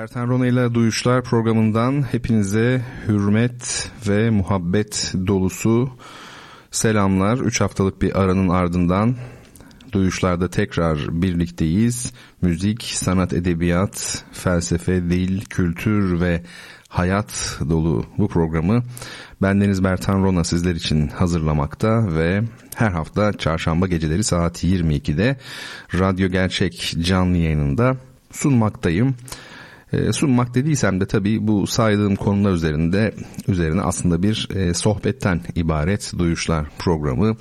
[0.00, 5.90] Bertan Rona ile Duyuşlar programından hepinize hürmet ve muhabbet dolusu
[6.70, 7.38] selamlar.
[7.38, 9.16] 3 haftalık bir aranın ardından
[9.92, 12.12] Duyuşlarda tekrar birlikteyiz.
[12.42, 16.42] Müzik, sanat, edebiyat, felsefe, dil, kültür ve
[16.88, 18.82] hayat dolu bu programı
[19.42, 22.42] bendeniz Bertan Rona sizler için hazırlamakta ve
[22.74, 25.36] her hafta çarşamba geceleri saat 22'de
[25.94, 27.96] Radyo Gerçek canlı yayınında
[28.32, 29.14] sunmaktayım.
[29.92, 33.14] E, sunmak dediysem de tabii bu saydığım konular üzerinde
[33.48, 37.36] üzerine aslında bir e, sohbetten ibaret duyuşlar programı.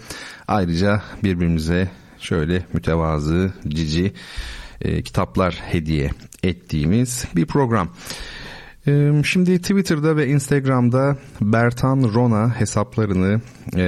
[0.48, 4.14] Ayrıca birbirimize şöyle mütevazı, cici
[4.82, 6.10] e, kitaplar hediye
[6.44, 7.90] ettiğimiz bir program.
[8.88, 13.42] E, şimdi Twitter'da ve Instagram'da Bertan Rona hesaplarını
[13.76, 13.84] e,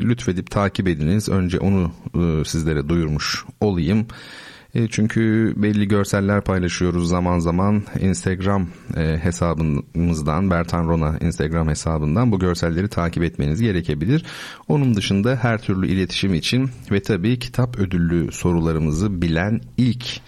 [0.00, 1.28] lütfedip takip ediniz.
[1.28, 4.06] Önce onu e, sizlere duyurmuş olayım.
[4.74, 12.38] E, çünkü belli görseller paylaşıyoruz zaman zaman Instagram e, hesabımızdan Bertan Rona Instagram hesabından bu
[12.38, 14.24] görselleri takip etmeniz gerekebilir.
[14.68, 20.20] Onun dışında her türlü iletişim için ve tabii kitap ödüllü sorularımızı bilen ilk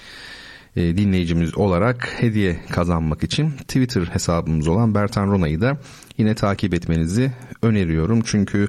[0.77, 5.79] e, dinleyicimiz olarak hediye kazanmak için Twitter hesabımız olan Bertan Rona'yı da
[6.19, 8.23] yine takip etmenizi öneriyorum.
[8.25, 8.69] Çünkü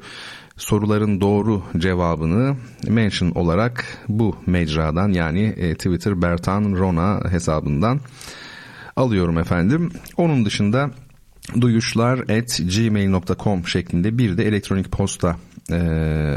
[0.57, 2.55] soruların doğru cevabını
[2.87, 7.99] mention olarak bu mecradan yani e, Twitter Bertan Rona hesabından
[8.95, 9.91] alıyorum efendim.
[10.17, 10.91] Onun dışında
[11.61, 15.37] duyuşlar at gmail.com şeklinde bir de elektronik posta
[15.71, 15.77] e,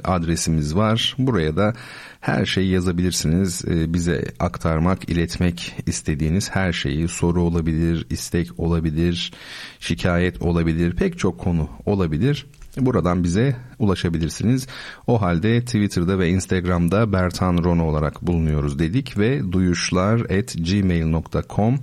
[0.05, 1.15] adresimiz var.
[1.19, 1.75] Buraya da
[2.21, 3.65] her şeyi yazabilirsiniz.
[3.65, 9.33] E, bize aktarmak, iletmek istediğiniz her şeyi soru olabilir, istek olabilir,
[9.81, 12.47] şikayet olabilir, pek çok konu olabilir.
[12.77, 14.67] Buradan bize ulaşabilirsiniz.
[15.07, 21.79] O halde Twitter'da ve Instagram'da Bertan Rono olarak bulunuyoruz dedik ve duyuşlar at gmail.com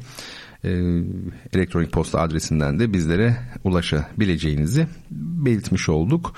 [0.64, 0.70] e,
[1.54, 6.34] elektronik posta adresinden de bizlere ulaşabileceğinizi belirtmiş olduk.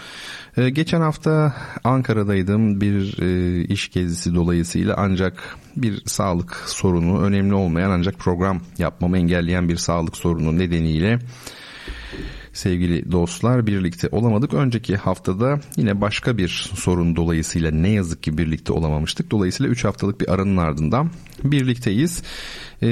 [0.58, 7.92] E, geçen hafta Ankara'daydım bir e, iş gezisi dolayısıyla ancak bir sağlık sorunu önemli olmayan
[7.92, 11.20] ancak program yapmamı engelleyen bir sağlık sorunu nedeniyle
[12.54, 14.54] sevgili dostlar birlikte olamadık.
[14.54, 19.32] Önceki haftada yine başka bir sorun dolayısıyla ne yazık ki birlikte olamamıştık.
[19.32, 21.12] Dolayısıyla 3 haftalık bir aranın ardından
[21.44, 22.24] birlikteyiz.
[22.82, 22.88] Ee,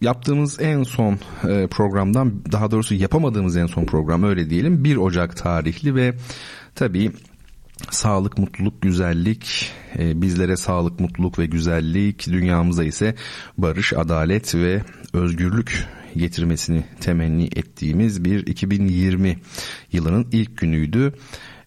[0.00, 1.18] yaptığımız en son
[1.48, 6.14] e, programdan daha doğrusu yapamadığımız en son program öyle diyelim 1 Ocak tarihli ve
[6.74, 7.12] tabii
[7.90, 13.14] sağlık, mutluluk, güzellik, e, bizlere sağlık, mutluluk ve güzellik, dünyamıza ise
[13.58, 15.86] barış, adalet ve özgürlük
[16.18, 19.38] getirmesini temenni ettiğimiz bir 2020
[19.92, 21.12] yılının ilk günüydü.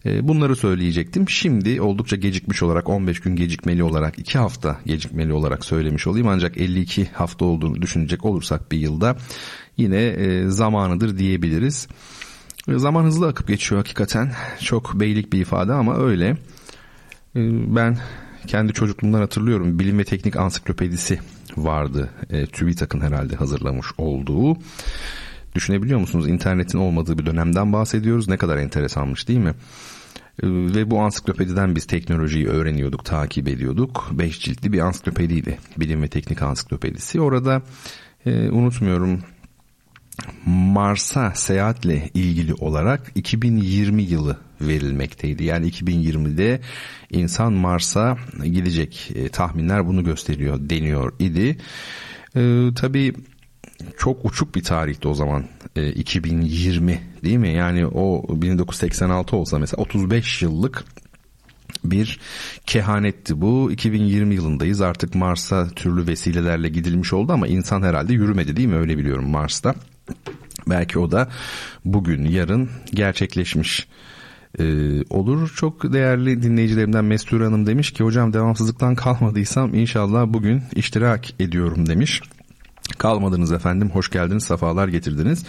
[0.06, 1.28] E, bunları söyleyecektim.
[1.28, 6.28] Şimdi oldukça gecikmiş olarak 15 gün gecikmeli olarak 2 hafta gecikmeli olarak söylemiş olayım.
[6.28, 9.16] Ancak 52 hafta olduğunu düşünecek olursak bir yılda
[9.76, 11.88] yine e, zamanıdır diyebiliriz.
[12.68, 14.32] E, zaman hızlı akıp geçiyor hakikaten.
[14.60, 16.36] Çok beylik bir ifade ama öyle.
[17.34, 17.98] Ben
[18.46, 19.78] kendi çocukluğumdan hatırlıyorum.
[19.78, 21.18] Bilim ve Teknik Ansiklopedisi
[21.56, 22.10] vardı.
[22.30, 24.56] E, TÜBİTAK'ın herhalde hazırlamış olduğu.
[25.54, 26.28] Düşünebiliyor musunuz?
[26.28, 28.28] İnternetin olmadığı bir dönemden bahsediyoruz.
[28.28, 29.54] Ne kadar enteresanmış değil mi?
[30.42, 34.08] E, ve bu ansiklopediden biz teknolojiyi öğreniyorduk, takip ediyorduk.
[34.12, 35.58] Beş ciltli bir ansiklopediydi.
[35.76, 37.20] Bilim ve Teknik Ansiklopedisi.
[37.20, 37.62] Orada
[38.26, 39.20] e, unutmuyorum
[40.46, 45.44] Mars'a seyahatle ilgili olarak 2020 yılı verilmekteydi.
[45.44, 46.60] Yani 2020'de
[47.10, 51.56] insan Mars'a gidecek e, tahminler bunu gösteriyor deniyor idi.
[52.36, 53.14] E, tabii
[53.98, 55.44] çok uçuk bir tarihti o zaman
[55.76, 57.52] e, 2020 değil mi?
[57.52, 60.84] Yani o 1986 olsa mesela 35 yıllık
[61.84, 62.20] bir
[62.66, 63.72] kehanetti bu.
[63.72, 68.76] 2020 yılındayız artık Mars'a türlü vesilelerle gidilmiş oldu ama insan herhalde yürümedi değil mi?
[68.76, 69.74] Öyle biliyorum Mars'ta.
[70.66, 71.28] Belki o da
[71.84, 73.88] bugün yarın gerçekleşmiş
[74.58, 74.64] e,
[75.10, 75.52] olur.
[75.56, 82.22] Çok değerli dinleyicilerimden Mestur Hanım demiş ki hocam devamsızlıktan kalmadıysam inşallah bugün iştirak ediyorum demiş.
[82.98, 85.44] Kalmadınız efendim, hoş geldiniz, sefalar getirdiniz.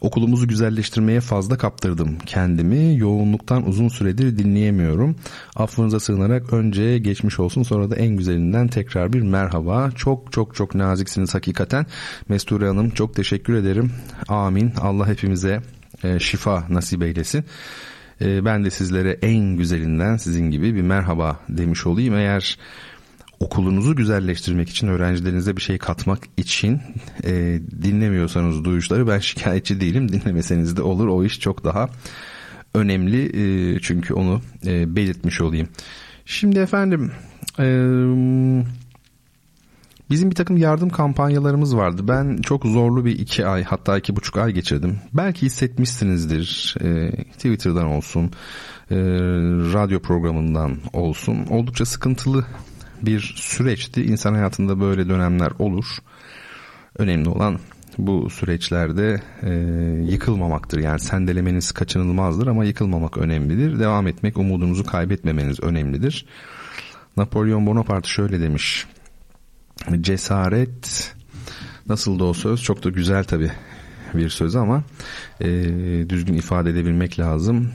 [0.00, 2.98] Okulumuzu güzelleştirmeye fazla kaptırdım kendimi.
[2.98, 5.16] Yoğunluktan uzun süredir dinleyemiyorum.
[5.56, 9.90] Affınıza sığınarak önce geçmiş olsun sonra da en güzelinden tekrar bir merhaba.
[9.96, 11.86] Çok çok çok naziksiniz hakikaten.
[12.28, 13.92] Mesture Hanım çok teşekkür ederim.
[14.28, 14.72] Amin.
[14.80, 15.62] Allah hepimize
[16.04, 17.44] e, şifa nasip eylesin.
[18.20, 22.14] E, ben de sizlere en güzelinden sizin gibi bir merhaba demiş olayım.
[22.14, 22.58] Eğer
[23.40, 26.80] okulunuzu güzelleştirmek için öğrencilerinize bir şey katmak için
[27.24, 31.88] e, dinlemiyorsanız duyuşları ben şikayetçi değilim dinlemeseniz de olur o iş çok daha
[32.74, 35.68] önemli e, çünkü onu e, belirtmiş olayım.
[36.24, 37.12] Şimdi efendim
[37.58, 37.66] e,
[40.10, 42.08] bizim bir takım yardım kampanyalarımız vardı.
[42.08, 44.98] Ben çok zorlu bir iki ay hatta iki buçuk ay geçirdim.
[45.12, 48.24] Belki hissetmişsinizdir e, Twitter'dan olsun
[48.90, 48.96] e,
[49.72, 52.44] radyo programından olsun oldukça sıkıntılı
[53.02, 54.04] bir süreçti.
[54.04, 55.86] İnsan hayatında böyle dönemler olur.
[56.98, 57.58] Önemli olan
[57.98, 59.50] bu süreçlerde e,
[60.12, 60.78] yıkılmamaktır.
[60.78, 63.78] Yani sendelemeniz kaçınılmazdır ama yıkılmamak önemlidir.
[63.78, 66.26] Devam etmek, umudunuzu kaybetmemeniz önemlidir.
[67.16, 68.86] Napolyon Bonaparte şöyle demiş.
[70.00, 71.14] Cesaret
[71.88, 73.50] nasıl da o söz çok da güzel tabi
[74.14, 74.82] bir söz ama
[75.40, 75.48] e,
[76.08, 77.70] düzgün ifade edebilmek lazım.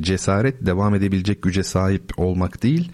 [0.00, 2.92] Cesaret devam edebilecek güce sahip olmak değil,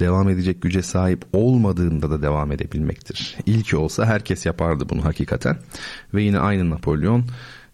[0.00, 3.36] devam edecek güce sahip olmadığında da devam edebilmektir.
[3.46, 5.56] İlki olsa herkes yapardı bunu hakikaten.
[6.14, 7.24] Ve yine aynı Napolyon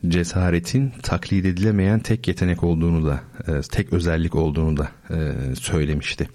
[0.09, 6.29] cesaretin taklit edilemeyen tek yetenek olduğunu da, e, tek özellik olduğunu da e, söylemişti.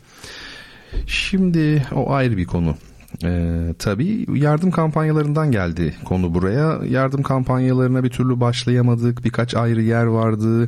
[1.07, 2.75] Şimdi o ayrı bir konu.
[3.23, 6.79] Ee, tabii yardım kampanyalarından geldi konu buraya.
[6.89, 9.23] Yardım kampanyalarına bir türlü başlayamadık.
[9.23, 10.67] Birkaç ayrı yer vardı.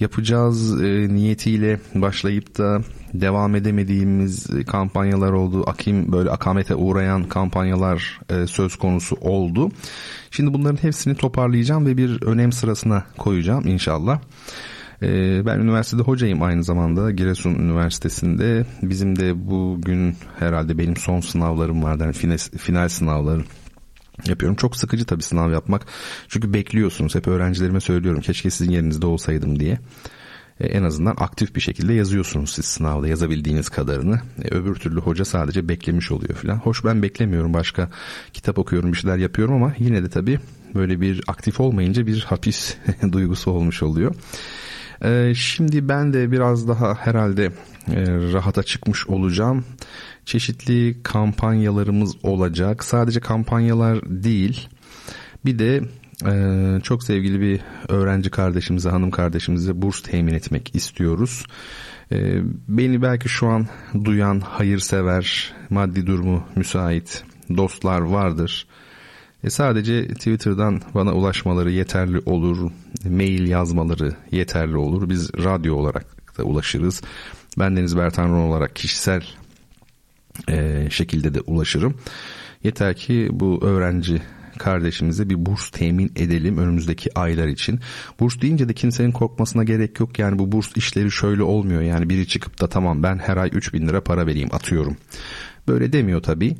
[0.00, 2.80] Yapacağız e, niyetiyle başlayıp da
[3.14, 5.64] devam edemediğimiz kampanyalar oldu.
[5.66, 9.70] Akim böyle akamete uğrayan kampanyalar e, söz konusu oldu.
[10.30, 14.20] Şimdi bunların hepsini toparlayacağım ve bir önem sırasına koyacağım inşallah.
[15.02, 18.66] Ee, ben üniversitede hocayım aynı zamanda Giresun Üniversitesi'nde.
[18.82, 22.02] Bizim de bugün herhalde benim son sınavlarım vardı.
[22.02, 23.42] Yani final, final sınavları
[24.28, 24.56] yapıyorum.
[24.56, 25.86] Çok sıkıcı tabii sınav yapmak.
[26.28, 27.14] Çünkü bekliyorsunuz.
[27.14, 28.20] Hep öğrencilerime söylüyorum.
[28.20, 29.78] Keşke sizin yerinizde olsaydım diye.
[30.60, 34.20] Ee, en azından aktif bir şekilde yazıyorsunuz siz sınavda yazabildiğiniz kadarını.
[34.42, 36.56] Ee, öbür türlü hoca sadece beklemiş oluyor falan.
[36.56, 37.90] Hoş ben beklemiyorum başka
[38.32, 40.38] kitap okuyorum bir şeyler yapıyorum ama yine de tabii
[40.74, 42.76] böyle bir aktif olmayınca bir hapis
[43.12, 44.14] duygusu olmuş oluyor.
[45.04, 47.44] Ee, şimdi ben de biraz daha herhalde
[47.90, 48.02] e,
[48.32, 49.64] rahata çıkmış olacağım.
[50.26, 52.84] Çeşitli kampanyalarımız olacak.
[52.84, 54.68] Sadece kampanyalar değil.
[55.44, 55.82] Bir de
[56.26, 61.44] e, çok sevgili bir öğrenci kardeşimize, hanım kardeşimize burs temin etmek istiyoruz.
[62.12, 63.66] E, beni belki şu an
[64.04, 67.24] duyan, hayırsever, maddi durumu müsait
[67.56, 68.66] dostlar vardır.
[69.44, 72.70] E sadece Twitter'dan bana ulaşmaları yeterli olur.
[73.04, 75.08] Mail yazmaları yeterli olur.
[75.08, 77.02] Biz radyo olarak da ulaşırız.
[77.58, 79.22] Ben Deniz Bertanron olarak kişisel
[80.48, 81.94] e, şekilde de ulaşırım.
[82.64, 84.22] Yeter ki bu öğrenci
[84.58, 87.80] kardeşimize bir burs temin edelim önümüzdeki aylar için.
[88.20, 90.18] Burs deyince de kimsenin korkmasına gerek yok.
[90.18, 91.82] Yani bu burs işleri şöyle olmuyor.
[91.82, 94.96] Yani biri çıkıp da tamam ben her ay 3000 lira para vereyim atıyorum.
[95.68, 96.56] Böyle demiyor tabii.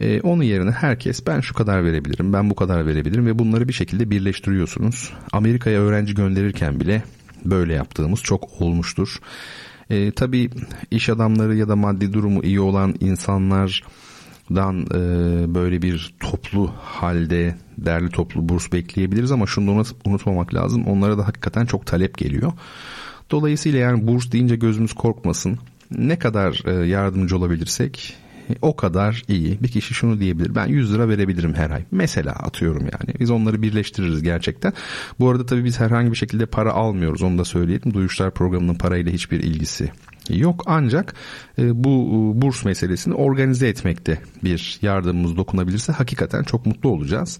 [0.00, 3.72] E, onun yerine herkes ben şu kadar verebilirim, ben bu kadar verebilirim ve bunları bir
[3.72, 5.12] şekilde birleştiriyorsunuz.
[5.32, 7.02] Amerika'ya öğrenci gönderirken bile
[7.44, 9.18] böyle yaptığımız çok olmuştur.
[9.90, 10.50] E, tabii
[10.90, 15.00] iş adamları ya da maddi durumu iyi olan insanlardan e,
[15.54, 20.86] böyle bir toplu halde derli toplu burs bekleyebiliriz ama şunu unutmamak lazım.
[20.86, 22.52] Onlara da hakikaten çok talep geliyor.
[23.30, 25.58] Dolayısıyla yani burs deyince gözümüz korkmasın.
[25.90, 28.16] Ne kadar e, yardımcı olabilirsek
[28.62, 29.62] o kadar iyi.
[29.62, 30.54] Bir kişi şunu diyebilir.
[30.54, 31.84] Ben 100 lira verebilirim her ay.
[31.90, 33.14] Mesela atıyorum yani.
[33.20, 34.72] Biz onları birleştiririz gerçekten.
[35.20, 37.22] Bu arada tabii biz herhangi bir şekilde para almıyoruz.
[37.22, 37.94] Onu da söyleyelim.
[37.94, 39.90] Duyuşlar programının parayla hiçbir ilgisi
[40.30, 40.62] yok.
[40.66, 41.14] Ancak
[41.58, 47.38] e, bu e, burs meselesini organize etmekte bir yardımımız dokunabilirse hakikaten çok mutlu olacağız.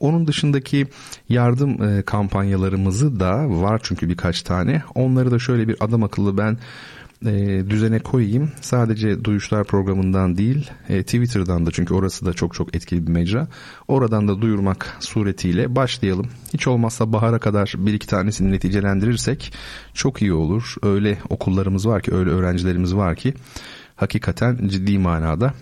[0.00, 0.86] Onun dışındaki
[1.28, 4.82] yardım e, kampanyalarımızı da var çünkü birkaç tane.
[4.94, 6.58] Onları da şöyle bir adam akıllı ben
[7.26, 8.50] e, düzene koyayım.
[8.60, 13.48] Sadece duyuşlar programından değil e, Twitter'dan da çünkü orası da çok çok etkili bir mecra.
[13.88, 16.26] Oradan da duyurmak suretiyle başlayalım.
[16.54, 19.52] Hiç olmazsa bahara kadar bir iki tanesini neticelendirirsek
[19.94, 20.74] çok iyi olur.
[20.82, 23.34] Öyle okullarımız var ki öyle öğrencilerimiz var ki
[23.96, 25.54] hakikaten ciddi manada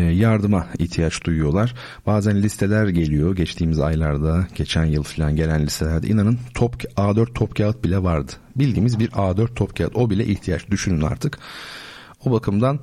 [0.00, 1.74] yardıma ihtiyaç duyuyorlar.
[2.06, 7.84] Bazen listeler geliyor geçtiğimiz aylarda, geçen yıl falan gelen listelerde inanın top A4 top kağıt
[7.84, 8.32] bile vardı.
[8.56, 11.38] Bildiğimiz bir A4 top kağıt o bile ihtiyaç düşünün artık.
[12.24, 12.80] O bakımdan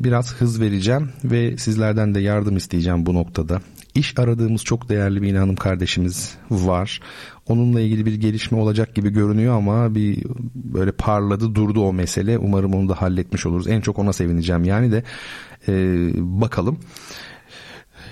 [0.00, 3.60] biraz hız vereceğim ve sizlerden de yardım isteyeceğim bu noktada.
[3.94, 7.00] İş aradığımız çok değerli bir hanım kardeşimiz var.
[7.46, 10.22] Onunla ilgili bir gelişme olacak gibi görünüyor ama bir
[10.54, 12.38] böyle parladı durdu o mesele.
[12.38, 13.68] Umarım onu da halletmiş oluruz.
[13.68, 14.64] En çok ona sevineceğim.
[14.64, 15.02] Yani de
[15.68, 15.72] e,
[16.16, 16.78] bakalım.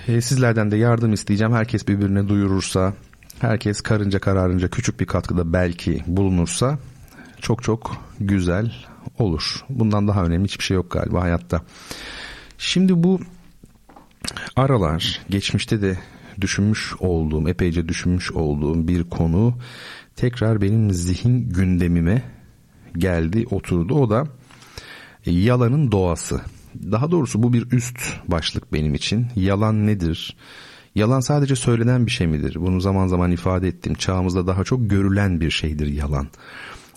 [0.07, 1.53] E, sizlerden de yardım isteyeceğim.
[1.53, 2.93] Herkes birbirine duyurursa
[3.39, 6.79] herkes karınca kararınca küçük bir katkıda belki bulunursa
[7.41, 8.73] çok çok güzel
[9.19, 9.65] olur.
[9.69, 11.61] Bundan daha önemli hiçbir şey yok galiba hayatta.
[12.57, 13.19] Şimdi bu
[14.55, 15.97] aralar geçmişte de
[16.41, 19.57] düşünmüş olduğum, epeyce düşünmüş olduğum bir konu
[20.15, 22.23] tekrar benim zihin gündemime
[22.97, 23.95] geldi, oturdu.
[23.95, 24.27] O da
[25.25, 26.41] yalanın doğası.
[26.91, 29.27] Daha doğrusu bu bir üst başlık benim için.
[29.35, 30.35] Yalan nedir?
[30.95, 32.57] Yalan sadece söylenen bir şey midir?
[32.59, 33.93] Bunu zaman zaman ifade ettim.
[33.93, 36.27] Çağımızda daha çok görülen bir şeydir yalan.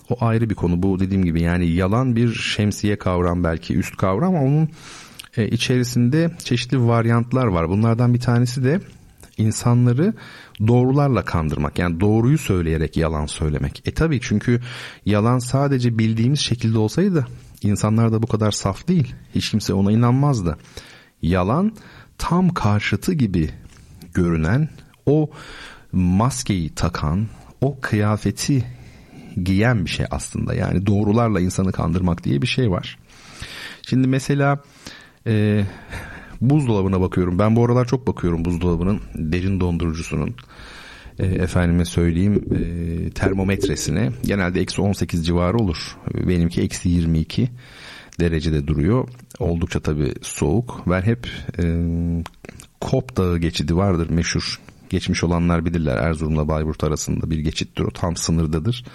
[0.09, 0.83] O ayrı bir konu.
[0.83, 4.69] Bu dediğim gibi yani yalan bir şemsiye kavram belki üst kavram ama onun
[5.37, 7.69] e, içerisinde çeşitli varyantlar var.
[7.69, 8.79] Bunlardan bir tanesi de
[9.37, 10.13] insanları
[10.67, 11.79] doğrularla kandırmak.
[11.79, 13.81] Yani doğruyu söyleyerek yalan söylemek.
[13.85, 14.61] E tabii çünkü
[15.05, 17.27] yalan sadece bildiğimiz şekilde olsaydı
[17.69, 19.15] insanlar da bu kadar saf değil.
[19.35, 20.57] Hiç kimse ona inanmazdı.
[21.21, 21.71] Yalan
[22.17, 23.49] tam karşıtı gibi
[24.13, 24.69] görünen
[25.05, 25.29] o
[25.91, 27.27] maskeyi takan,
[27.61, 28.65] o kıyafeti
[29.43, 30.53] giyen bir şey aslında.
[30.53, 32.99] Yani doğrularla insanı kandırmak diye bir şey var.
[33.81, 34.59] Şimdi mesela
[35.27, 35.63] e,
[36.41, 37.39] buzdolabına bakıyorum.
[37.39, 40.35] Ben bu aralar çok bakıyorum buzdolabının derin dondurucusunun
[41.19, 44.11] e, efendime söyleyeyim e, termometresine.
[44.25, 45.97] Genelde eksi 18 civarı olur.
[46.13, 47.49] Benimki eksi 22
[48.19, 49.07] derecede duruyor.
[49.39, 50.83] Oldukça tabii soğuk.
[50.87, 51.27] Ben hep
[51.59, 51.63] e,
[52.81, 54.59] Kop Dağı geçidi vardır meşhur.
[54.89, 58.85] Geçmiş olanlar bilirler Erzurum'la Bayburt arasında bir geçittir o tam sınırdadır.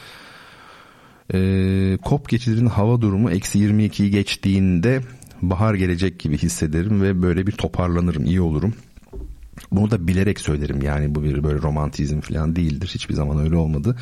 [1.34, 5.00] E, Kop geçidinin hava durumu eksi 22'yi geçtiğinde
[5.42, 8.74] bahar gelecek gibi hissederim ve böyle bir toparlanırım iyi olurum.
[9.72, 12.90] Bunu da bilerek söylerim yani bu bir böyle romantizm falan değildir.
[12.94, 13.96] Hiçbir zaman öyle olmadı.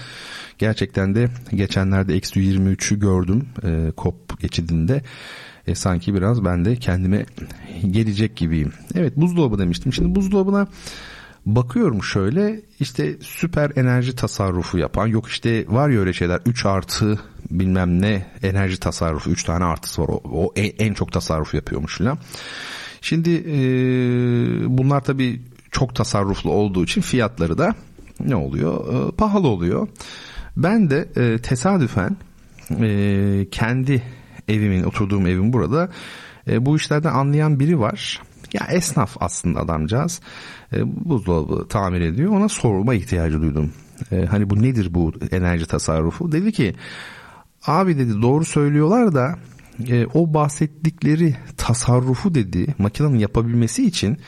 [0.59, 5.03] Gerçekten de geçenlerde eksi 23'ü gördüm e, kop geçidinde.
[5.67, 7.27] E, sanki biraz ben de kendime
[7.91, 8.73] gelecek gibiyim.
[8.95, 9.93] Evet buzdolabı demiştim.
[9.93, 10.69] Şimdi buzdolabına
[11.47, 17.19] bakıyorum şöyle işte süper enerji tasarrufu yapan yok işte var ya öyle şeyler 3 artı
[17.50, 22.19] bilmem ne enerji tasarrufu 3 tane artısı var o, o en, çok tasarruf yapıyormuş falan.
[23.00, 23.59] Şimdi e,
[24.78, 25.40] bunlar tabii
[25.71, 27.75] çok tasarruflu olduğu için fiyatları da
[28.21, 29.09] ne oluyor?
[29.09, 29.88] E, pahalı oluyor.
[30.57, 32.17] Ben de e, tesadüfen
[32.81, 34.02] e, kendi
[34.49, 35.88] evimin oturduğum evim burada
[36.49, 38.23] e, bu işlerden anlayan biri var.
[38.52, 40.21] Ya esnaf aslında adamcağız.
[40.73, 42.33] E, buzdolabı tamir ediyor.
[42.33, 43.73] Ona sorma ihtiyacı duydum.
[44.12, 46.33] E, hani bu nedir bu enerji tasarrufu?
[46.33, 46.75] Dedi ki
[47.67, 49.38] abi dedi doğru söylüyorlar da
[49.87, 54.18] e, o bahsettikleri tasarrufu dedi makinenin yapabilmesi için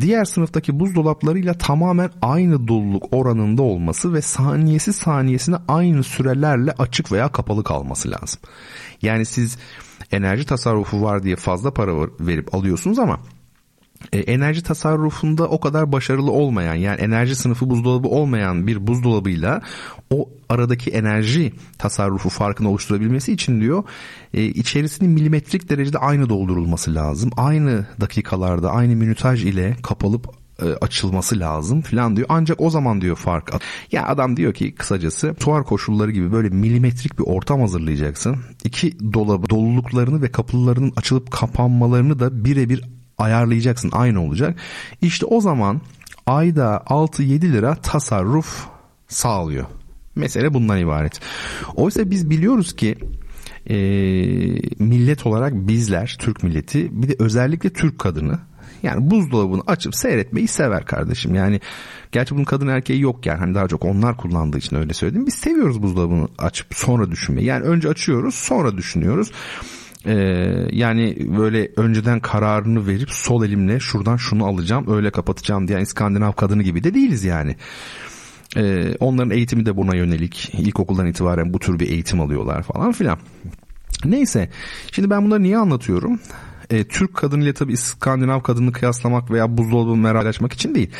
[0.00, 7.28] diğer sınıftaki buzdolaplarıyla tamamen aynı doluluk oranında olması ve saniyesi saniyesine aynı sürelerle açık veya
[7.28, 8.40] kapalı kalması lazım.
[9.02, 9.58] Yani siz
[10.12, 13.20] enerji tasarrufu var diye fazla para verip alıyorsunuz ama
[14.12, 19.62] e, enerji tasarrufunda o kadar başarılı olmayan yani enerji sınıfı buzdolabı olmayan bir buzdolabıyla
[20.10, 23.84] o aradaki enerji tasarrufu farkını oluşturabilmesi için diyor
[24.34, 27.30] e, içerisinin milimetrik derecede aynı doldurulması lazım.
[27.36, 30.28] Aynı dakikalarda aynı minütaj ile kapalıp
[30.62, 32.26] e, açılması lazım falan diyor.
[32.30, 33.52] Ancak o zaman diyor fark.
[33.92, 38.36] Ya adam diyor ki kısacası tuvar koşulları gibi böyle milimetrik bir ortam hazırlayacaksın.
[38.64, 42.84] İki dolabı doluluklarını ve kapılarının açılıp kapanmalarını da birebir
[43.18, 44.58] ayarlayacaksın aynı olacak.
[45.00, 45.80] İşte o zaman
[46.26, 48.66] ayda 6-7 lira tasarruf
[49.08, 49.66] sağlıyor.
[50.14, 51.20] Mesele bundan ibaret.
[51.74, 52.98] Oysa biz biliyoruz ki
[53.70, 53.76] e,
[54.78, 58.38] millet olarak bizler Türk milleti bir de özellikle Türk kadını
[58.82, 61.34] yani buzdolabını açıp seyretmeyi sever kardeşim.
[61.34, 61.60] Yani
[62.12, 65.26] gerçi bunun kadın erkeği yok yani hani daha çok onlar kullandığı için öyle söyledim.
[65.26, 67.46] Biz seviyoruz buzdolabını açıp sonra düşünmeyi.
[67.46, 69.32] Yani önce açıyoruz sonra düşünüyoruz.
[70.06, 76.32] Ee, yani böyle önceden kararını verip sol elimle şuradan şunu alacağım öyle kapatacağım diye İskandinav
[76.32, 77.56] kadını gibi de değiliz yani.
[78.56, 83.18] Ee, onların eğitimi de buna yönelik ilkokuldan itibaren bu tür bir eğitim alıyorlar falan filan.
[84.04, 84.50] Neyse
[84.92, 86.20] şimdi ben bunları niye anlatıyorum?
[86.70, 90.90] E, Türk kadınıyla tabii İskandinav kadını kıyaslamak veya buzdolabı merak açmak için değil.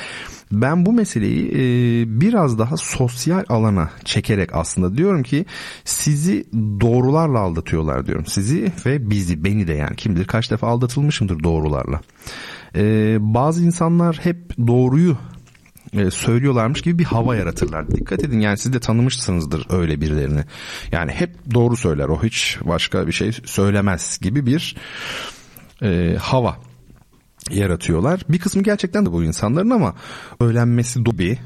[0.52, 5.46] Ben bu meseleyi e, biraz daha sosyal alana çekerek aslında diyorum ki
[5.84, 8.26] sizi doğrularla aldatıyorlar diyorum.
[8.26, 12.00] Sizi ve bizi, beni de yani kim bilir kaç defa aldatılmışımdır doğrularla.
[12.76, 15.16] E, bazı insanlar hep doğruyu
[15.92, 17.90] e, söylüyorlarmış gibi bir hava yaratırlar.
[17.90, 20.44] Dikkat edin yani siz de tanımışsınızdır öyle birilerini.
[20.92, 24.76] Yani hep doğru söyler o hiç başka bir şey söylemez gibi bir
[25.82, 26.56] e, hava
[27.50, 28.20] yaratıyorlar.
[28.28, 29.94] Bir kısmı gerçekten de bu insanların ama
[30.40, 31.38] öğlenmesi dobi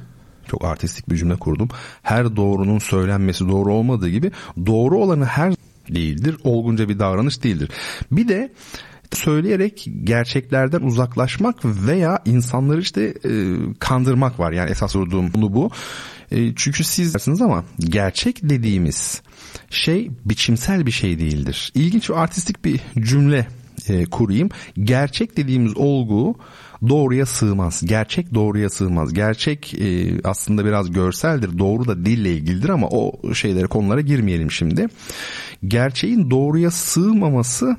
[0.49, 1.69] çok artistik bir cümle kurdum.
[2.03, 4.33] Her doğrunun söylenmesi doğru olmadığı gibi
[4.67, 5.55] doğru olanı her
[5.89, 6.37] değildir.
[6.45, 7.71] Olgunca bir davranış değildir.
[8.13, 8.53] Bir de
[9.13, 14.53] söyleyerek gerçeklerden uzaklaşmak veya insanları işte e, kandırmak var.
[14.53, 15.71] Yani esas vurduğum bunu bu.
[16.31, 19.23] E, çünkü siz dersiniz ama gerçek dediğimiz
[19.71, 21.73] şey biçimsel bir şey değildir.
[21.75, 23.47] İlginç ve artistik bir cümle
[23.89, 24.49] e, kurayım.
[24.79, 26.37] Gerçek dediğimiz olgu
[26.89, 27.83] doğruya sığmaz.
[27.85, 29.15] Gerçek doğruya sığmaz.
[29.15, 31.59] Gerçek e, aslında biraz görseldir.
[31.59, 34.87] Doğru da dille ilgilidir ama o şeylere konulara girmeyelim şimdi.
[35.69, 37.77] Gerçeğin doğruya sığmaması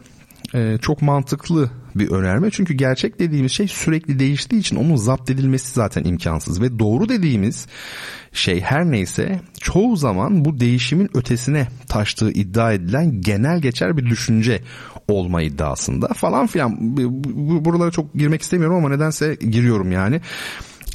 [0.53, 2.51] e, çok mantıklı bir önerme.
[2.51, 6.61] Çünkü gerçek dediğimiz şey sürekli değiştiği için onun zapt edilmesi zaten imkansız.
[6.61, 7.67] Ve doğru dediğimiz
[8.31, 14.61] şey her neyse çoğu zaman bu değişimin ötesine taştığı iddia edilen genel geçer bir düşünce
[15.07, 16.77] olma iddiasında falan filan.
[17.65, 20.21] Buralara çok girmek istemiyorum ama nedense giriyorum yani.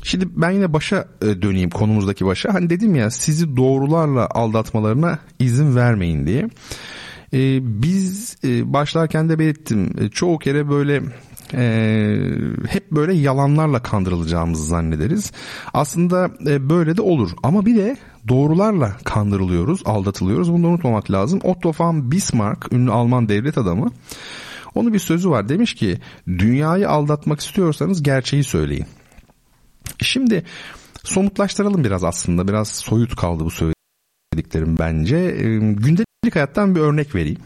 [0.03, 2.55] Şimdi ben yine başa e, döneyim konumuzdaki başa.
[2.55, 6.49] Hani dedim ya sizi doğrularla aldatmalarına izin vermeyin diye.
[7.33, 11.03] Ee, biz e, başlarken de belirttim e, çoğu kere böyle
[11.55, 11.65] e,
[12.69, 15.33] hep böyle yalanlarla kandırılacağımızı zannederiz.
[15.75, 17.97] Aslında e, böyle de olur ama bir de
[18.29, 20.53] doğrularla kandırılıyoruz, aldatılıyoruz.
[20.53, 21.41] Bunu unutmamak lazım.
[21.43, 23.91] Otto von Bismarck, ünlü Alman devlet adamı,
[24.75, 25.49] onun bir sözü var.
[25.49, 28.87] Demiş ki dünyayı aldatmak istiyorsanız gerçeği söyleyin.
[30.03, 30.45] Şimdi
[31.05, 32.49] somutlaştıralım biraz aslında.
[32.49, 35.17] Biraz soyut kaldı bu söylediklerim bence.
[35.17, 37.41] E, gündelik hayattan bir örnek vereyim.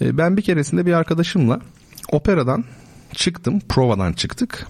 [0.00, 1.60] E, ben bir keresinde bir arkadaşımla
[2.12, 2.64] operadan
[3.12, 4.66] çıktım, provadan çıktık.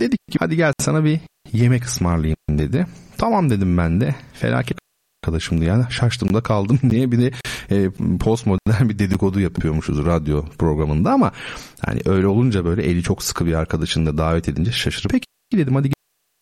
[0.00, 1.20] Dedik ki hadi gel sana bir
[1.52, 2.86] yemek ısmarlayayım dedi.
[3.18, 4.14] Tamam dedim ben de.
[4.32, 4.78] Felaket
[5.22, 7.32] arkadaşımdı yani şaştım da kaldım diye bir de
[7.70, 7.90] e,
[8.20, 11.32] postmodern bir dedikodu yapıyormuşuz radyo programında ama
[11.80, 15.74] hani öyle olunca böyle eli çok sıkı bir arkadaşını da davet edince şaşırıp peki dedim
[15.74, 15.90] hadi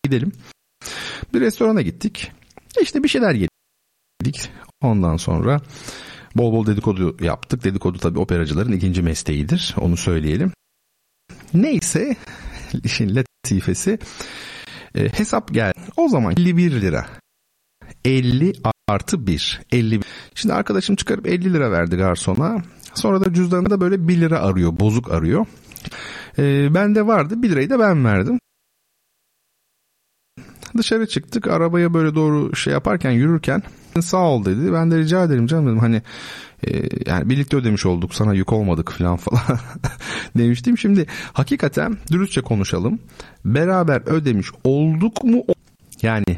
[0.03, 0.31] gidelim.
[1.33, 2.31] Bir restorana gittik.
[2.81, 4.49] İşte bir şeyler yedik.
[4.81, 5.61] Ondan sonra
[6.35, 7.63] bol bol dedikodu yaptık.
[7.63, 9.75] Dedikodu tabii operacıların ikinci mesleğidir.
[9.81, 10.51] Onu söyleyelim.
[11.53, 12.15] Neyse
[12.83, 13.99] işin latifesi
[14.95, 15.79] e, hesap geldi.
[15.97, 17.05] O zaman 51 lira.
[18.05, 18.53] 50
[18.87, 19.61] artı 1.
[19.71, 19.99] 50.
[20.35, 22.61] Şimdi arkadaşım çıkarıp 50 lira verdi garsona.
[22.93, 24.79] Sonra da cüzdanında böyle 1 lira arıyor.
[24.79, 25.45] Bozuk arıyor.
[26.37, 28.39] E, bende vardı 1 lirayı da ben verdim.
[30.77, 33.63] Dışarı çıktık arabaya böyle doğru şey yaparken yürürken
[33.99, 34.73] sağ ol dedi.
[34.73, 36.01] Ben de rica ederim canım dedim hani
[36.67, 39.59] e, yani birlikte ödemiş olduk sana yük olmadık falan falan
[40.37, 40.77] demiştim.
[40.77, 42.99] Şimdi hakikaten dürüstçe konuşalım.
[43.45, 45.43] Beraber ödemiş olduk mu?
[46.01, 46.37] Yani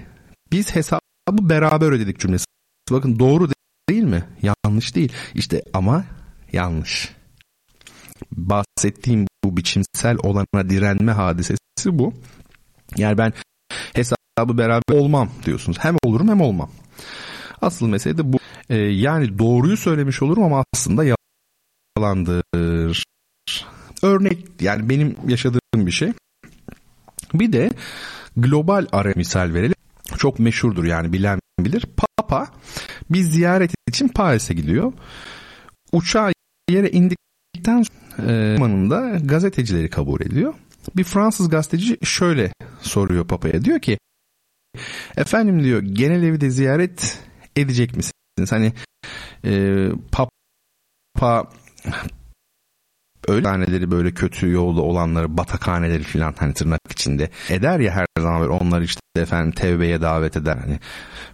[0.51, 0.99] biz hesabı
[1.41, 2.45] beraber ödedik cümlesi.
[2.91, 3.49] Bakın doğru
[3.89, 4.23] değil mi?
[4.41, 5.11] Yanlış değil.
[5.33, 6.05] İşte ama
[6.53, 7.15] yanlış.
[8.31, 12.13] Bahsettiğim bu biçimsel olana direnme hadisesi bu.
[12.97, 13.33] Yani ben
[13.93, 15.77] hesabı beraber olmam diyorsunuz.
[15.79, 16.69] Hem olurum hem olmam.
[17.61, 18.37] Asıl mesele de bu.
[18.69, 21.03] Ee, yani doğruyu söylemiş olurum ama aslında
[21.97, 23.03] yalandır.
[24.01, 26.13] Örnek yani benim yaşadığım bir şey.
[27.33, 27.69] Bir de
[28.37, 29.75] global ara misal verelim.
[30.17, 31.85] Çok meşhurdur yani bilen bilir.
[31.97, 32.47] Papa
[33.09, 34.93] bir ziyaret için Paris'e gidiyor.
[35.91, 36.31] Uçağa
[36.69, 37.83] yere indikten
[38.57, 40.53] sonra e, gazetecileri kabul ediyor.
[40.95, 43.65] Bir Fransız gazeteci şöyle soruyor Papa'ya.
[43.65, 43.97] Diyor ki
[45.17, 47.19] efendim diyor genel evi de ziyaret
[47.55, 48.22] edecek misiniz?
[48.49, 48.73] Hani
[49.45, 51.49] e, Papa
[53.27, 58.41] öyle haneleri böyle kötü yolda olanları batakhaneleri filan hani tırnak içinde eder ya her zaman
[58.41, 60.79] böyle onlar işte efendim tevbeye davet eder hani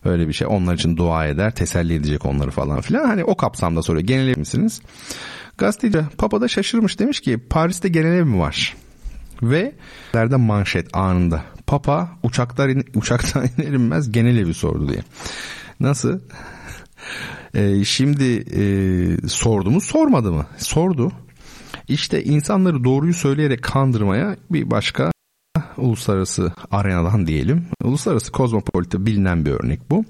[0.06, 3.82] böyle bir şey onlar için dua eder teselli edecek onları falan filan hani o kapsamda
[3.82, 4.82] soruyor genel misiniz?
[5.58, 8.76] Gazeteci Papa da şaşırmış demiş ki Paris'te genel ev mi var?
[9.42, 9.72] Ve
[10.16, 15.02] lerde manşet anında Papa uçaklar in, uçaktan iner inmez genel evi sordu diye.
[15.80, 16.20] Nasıl?
[17.54, 18.64] Ee, şimdi e,
[19.28, 20.46] sordu mu sormadı mı?
[20.58, 21.12] Sordu.
[21.88, 25.12] İşte insanları doğruyu söyleyerek kandırmaya bir başka
[25.78, 27.66] uluslararası arenadan diyelim.
[27.84, 30.06] Uluslararası kozmopolite bilinen bir örnek bu.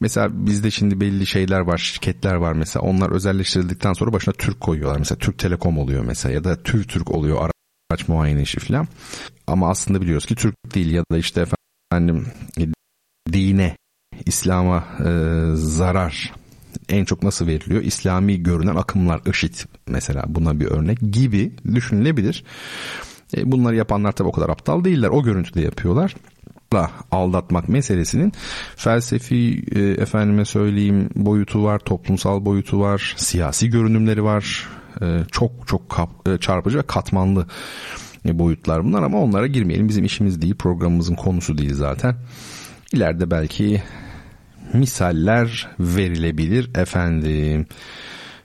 [0.00, 2.82] Mesela bizde şimdi belli şeyler var, şirketler var mesela.
[2.82, 4.98] Onlar özelleştirildikten sonra başına Türk koyuyorlar.
[4.98, 7.50] Mesela Türk Telekom oluyor mesela ya da Türk Türk oluyor
[7.90, 8.88] araç muayene işi falan.
[9.46, 11.46] Ama aslında biliyoruz ki Türk değil ya da işte
[11.92, 12.26] efendim
[13.32, 13.76] dine,
[14.26, 15.10] İslam'a e,
[15.54, 16.32] zarar
[16.88, 17.82] en çok nasıl veriliyor?
[17.82, 19.54] İslami görünen akımlar, IŞİD
[19.86, 22.44] mesela buna bir örnek gibi düşünülebilir.
[23.36, 25.08] E, bunları yapanlar tabi o kadar aptal değiller.
[25.08, 26.14] O görüntüde yapıyorlar.
[27.10, 28.32] Aldatmak meselesinin
[28.76, 34.68] felsefi e, efendime söyleyeyim boyutu var, toplumsal boyutu var, siyasi görünümleri var.
[35.02, 37.46] E, çok çok kap, e, çarpıcı ve katmanlı
[38.26, 39.88] e, boyutlar bunlar ama onlara girmeyelim.
[39.88, 42.16] Bizim işimiz değil, programımızın konusu değil zaten.
[42.92, 43.82] İleride belki
[44.72, 47.66] misaller verilebilir efendim.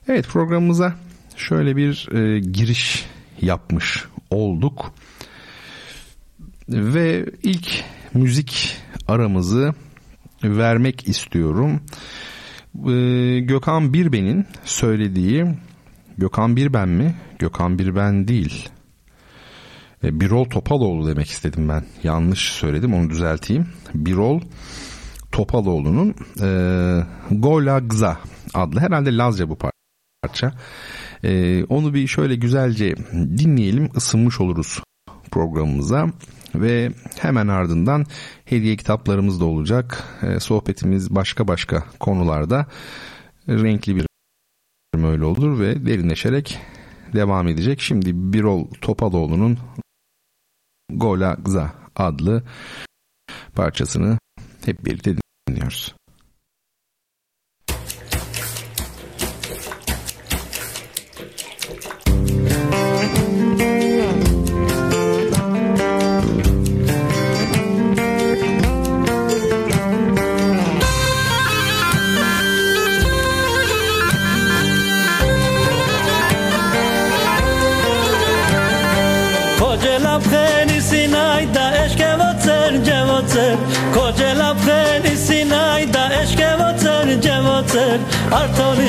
[0.08, 0.96] Evet programımıza
[1.36, 3.06] şöyle bir e, giriş
[3.42, 4.94] yapmış olduk.
[6.70, 9.74] Ve ilk müzik aramızı
[10.44, 11.82] vermek istiyorum.
[12.76, 15.46] Ee, Gökhan Birben'in söylediği
[16.18, 17.16] Gökhan Birben mi?
[17.40, 18.70] Gökhan Birben değil.
[20.04, 21.86] Ee, Birol Topaloğlu demek istedim ben.
[22.04, 23.68] Yanlış söyledim onu düzelteyim.
[23.94, 24.42] Birol
[25.32, 26.48] Topaloğlu'nun e,
[27.32, 28.18] Gola Gza
[28.54, 29.58] adlı herhalde Lazca bu
[30.24, 30.54] parça.
[31.24, 34.80] E, onu bir şöyle güzelce dinleyelim ısınmış oluruz
[35.32, 36.08] programımıza
[36.56, 38.06] ve hemen ardından
[38.46, 40.04] hediye kitaplarımız da olacak.
[40.22, 42.66] E, sohbetimiz başka başka konularda
[43.48, 44.06] renkli bir
[45.04, 46.60] öyle olur ve derinleşerek
[47.14, 47.82] devam edecek.
[47.82, 49.58] Şimdi Birol Topaloğlu'nun
[50.92, 52.44] Gola Gza adlı
[53.56, 54.18] parçasını
[54.66, 55.21] hep birlikte
[55.52, 55.96] dinliyoruz.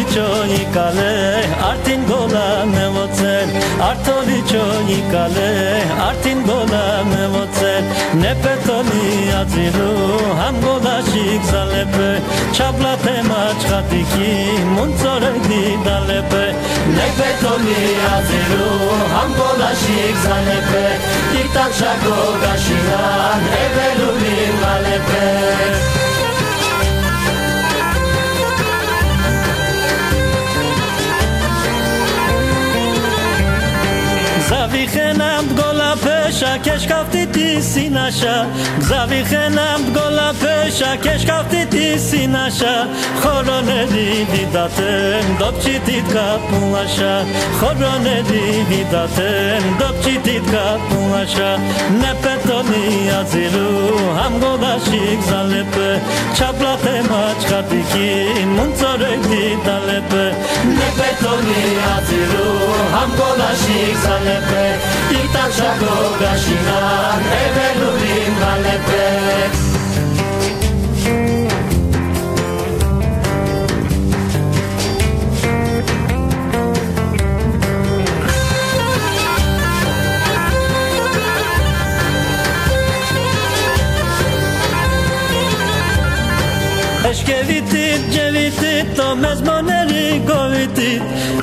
[0.03, 1.11] Արտոլիչոնիկալե
[1.63, 3.53] արտին գոլան նվոցել
[3.89, 5.51] Արտոլիչոնիկալե
[6.07, 7.87] արտին գոլան նվոցել
[8.23, 12.11] Նեպետոլի աձիրու համ գոլաշիկ զալեպը
[12.51, 14.35] Չապլատե մաչխատիկի
[14.75, 16.45] մունցորը դիդալեպը
[16.99, 20.87] Նեպետոլի աձիրու համ գոլաշիկ զալեպը
[21.33, 25.27] Տիկտակ շագոգաշիրան էվելուլի վալեպը
[25.63, 26.12] Thank you.
[34.93, 38.37] Ξαβηχέναν γκολα πέσα και σκαφτεί τη σύνασα
[38.83, 42.75] Ξαβηχέναν γκολα πέσα και σκαφτεί τη σύνασα
[43.21, 43.81] Χωρώνε
[44.33, 47.15] διδατέν δόψη την καπούλασα
[47.59, 48.17] Χωρώνε
[48.69, 51.51] διδατέν δόψη την καπούλασα
[52.01, 53.69] Ne petoni azilu
[54.19, 55.89] ham godashi zalepe
[56.37, 58.11] Çaplate maç katiki
[58.57, 60.25] muntzorek didalepe
[60.77, 61.63] Ne petoni
[62.13, 62.53] zyru
[62.93, 64.79] Hamko naszych zalepek
[65.11, 69.72] I tak żagloga sinar Ewe lubim nalepek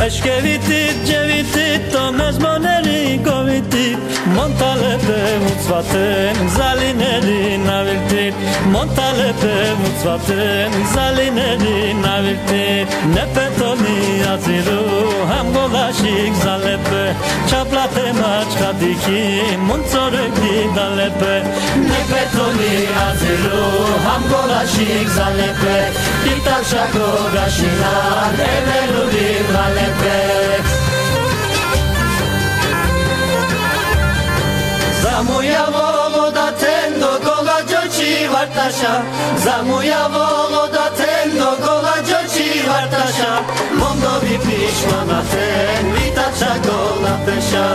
[0.09, 0.89] aşk evitti
[4.39, 8.37] Մոնտալեպե մուծվատեն զալիներին ավիրտիտ
[8.71, 13.97] Մոնտալեպե մուծվատեն զալիներին ավիրտիտ Նեպետոնի
[14.29, 17.03] ազիրու համգոլաշիկ զալեպե
[17.49, 19.19] Չապլատե մաչխադիքի
[19.67, 21.35] մունցորեքի դալեպե
[21.83, 22.73] Նեպետոնի
[23.03, 25.77] ազիրու համգոլաշիկ զալեպե
[26.23, 30.68] Դիտաշակո գաշինար էվելուրի վալեպե
[35.19, 39.03] Zamujawo woda ten do gola dzioci wartasza
[39.43, 43.43] Zamujawo woda ten do gola dzioci wartasza
[43.75, 44.38] Mondowi
[44.69, 47.67] πίσμα θέλει τα τσακόλα πέσα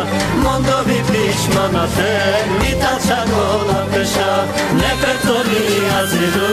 [0.44, 4.33] Μόνο μη πίσμα να θέλει τα τσακόλα πέσα
[4.78, 6.52] Ναι πετολία ζητού,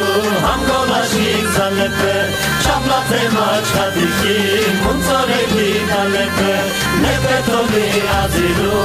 [0.52, 2.18] αμ κολασί τσαλεπέ
[2.62, 4.40] Τσαπλά θέμα τσχατική,
[4.82, 5.74] μουν τσορελή
[6.14, 6.56] λεπέ
[7.02, 8.78] Ναι πετολία ζητού,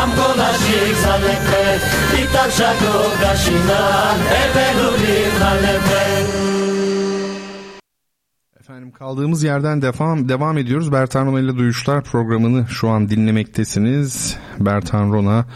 [0.00, 1.66] αμ κολασί τσαλεπέ
[2.22, 3.84] Ήταν τσακό κασινά,
[4.42, 6.73] επελουλή τα λεπέ
[8.64, 10.92] Efendim kaldığımız yerden devam devam ediyoruz.
[10.92, 14.36] Bertan Rona ile Duyuşlar programını şu an dinlemektesiniz.
[14.60, 15.46] Bertan Rona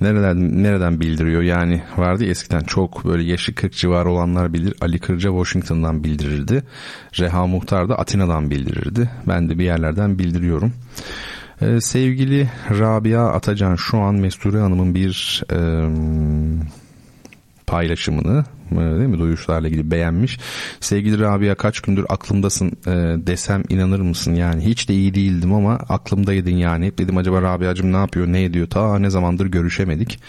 [0.00, 1.42] nereden nereden bildiriyor?
[1.42, 4.74] Yani vardı ya eskiden çok böyle yaşı 40 civarı olanlar bilir.
[4.80, 6.62] Ali Kırca Washington'dan bildirirdi.
[7.18, 9.10] Reha Muhtar da Atina'dan bildirirdi.
[9.28, 10.72] Ben de bir yerlerden bildiriyorum.
[11.60, 15.58] Ee, sevgili Rabia Atacan şu an Mesture Hanım'ın bir e,
[17.66, 20.38] paylaşımını değil mi duyuşlarla ilgili beğenmiş.
[20.80, 22.90] Sevgili Rabia kaç gündür aklımdasın e,
[23.26, 26.98] desem inanır mısın yani hiç de iyi değildim ama aklımdaydın yani.
[26.98, 30.20] Dedim acaba Rabia'cığım ne yapıyor ne ediyor ta ne zamandır görüşemedik.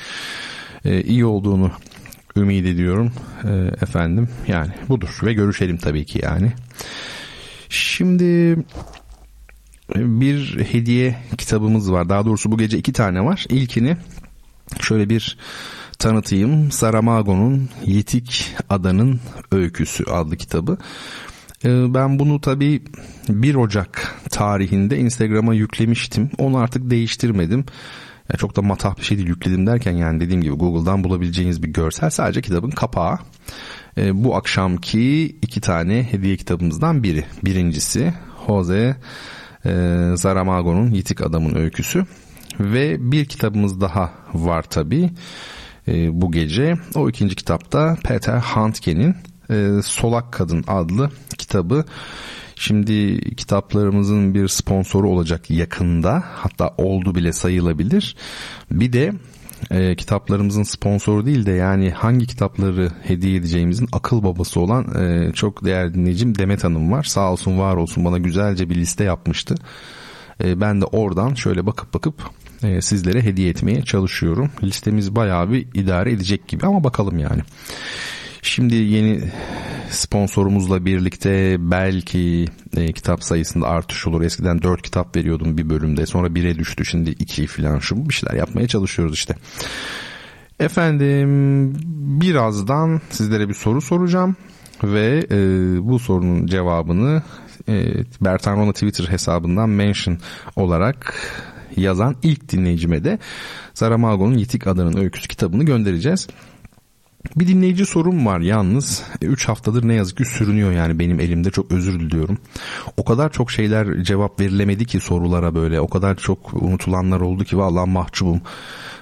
[0.86, 1.72] E, iyi olduğunu
[2.36, 3.12] ümit ediyorum
[3.44, 3.50] e,
[3.82, 6.52] efendim yani budur ve görüşelim tabii ki yani.
[7.70, 8.58] Şimdi
[9.96, 12.10] bir hediye kitabımız var.
[12.10, 13.46] Daha doğrusu bu gece iki tane var.
[13.50, 13.98] İlkini
[14.82, 15.38] şöyle bir
[16.00, 16.72] tanıtayım.
[16.72, 19.20] Saramago'nun Yitik Adanın
[19.52, 20.78] Öyküsü adlı kitabı.
[21.66, 22.82] Ee, ben bunu tabii
[23.30, 26.30] 1 Ocak tarihinde Instagram'a yüklemiştim.
[26.38, 27.66] Onu artık değiştirmedim.
[28.30, 31.68] Yani çok da matah bir şey değil yükledim derken yani dediğim gibi Google'dan bulabileceğiniz bir
[31.68, 33.18] görsel sadece kitabın kapağı.
[33.98, 37.26] Ee, bu akşamki iki tane hediye kitabımızdan biri.
[37.46, 38.14] Birincisi
[38.48, 38.96] Jose
[39.66, 39.72] e,
[40.18, 42.06] Saramago'nun Yitik Adamın Öyküsü
[42.60, 45.10] ve bir kitabımız daha var tabii
[45.88, 46.76] e, bu gece.
[46.96, 49.16] O ikinci kitapta Peter Handke'nin
[49.50, 51.86] e, Solak Kadın adlı kitabı.
[52.56, 58.16] Şimdi kitaplarımızın bir sponsoru olacak yakında hatta oldu bile sayılabilir.
[58.72, 59.14] Bir de
[59.72, 65.66] e, kitaplarımızın sponsoru değil de yani hangi kitapları hediye edeceğimizin akıl babası olan e, çok
[65.66, 67.04] değerli dinleyicim Demet Hanım var.
[67.04, 69.56] Sağ olsun var olsun bana güzelce bir liste yapmıştı.
[70.44, 72.16] E, ben de oradan şöyle bakıp bakıp
[72.82, 74.50] sizlere hediye etmeye çalışıyorum.
[74.64, 77.42] Listemiz bayağı bir idare edecek gibi ama bakalım yani.
[78.42, 79.22] Şimdi yeni
[79.90, 82.46] sponsorumuzla birlikte belki
[82.78, 84.22] e, kitap sayısında artış olur.
[84.22, 86.06] Eskiden 4 kitap veriyordum bir bölümde.
[86.06, 86.86] Sonra 1'e düştü.
[86.86, 89.36] Şimdi 2 falan şu bir şeyler yapmaya çalışıyoruz işte.
[90.60, 91.74] Efendim
[92.22, 94.36] birazdan sizlere bir soru soracağım
[94.84, 95.38] ve e,
[95.88, 97.24] bu sorunun cevabını
[97.70, 100.18] e, Bertan Rona Twitter hesabından mention
[100.56, 101.16] olarak
[101.78, 103.20] yazan ilk dinleyicime de
[103.74, 106.28] Saramago'nun Yitik Adanın Öyküsü kitabını göndereceğiz.
[107.36, 111.72] Bir dinleyici sorum var yalnız 3 haftadır ne yazık ki sürünüyor yani benim elimde çok
[111.72, 112.38] özür diliyorum.
[112.98, 117.58] O kadar çok şeyler cevap verilemedi ki sorulara böyle o kadar çok unutulanlar oldu ki
[117.58, 118.42] vallahi mahcubum.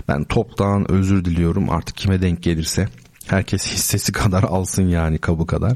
[0.08, 2.88] Ben toptan özür diliyorum artık kime denk gelirse.
[3.28, 5.74] Herkes hissesi kadar alsın yani kabı kadar.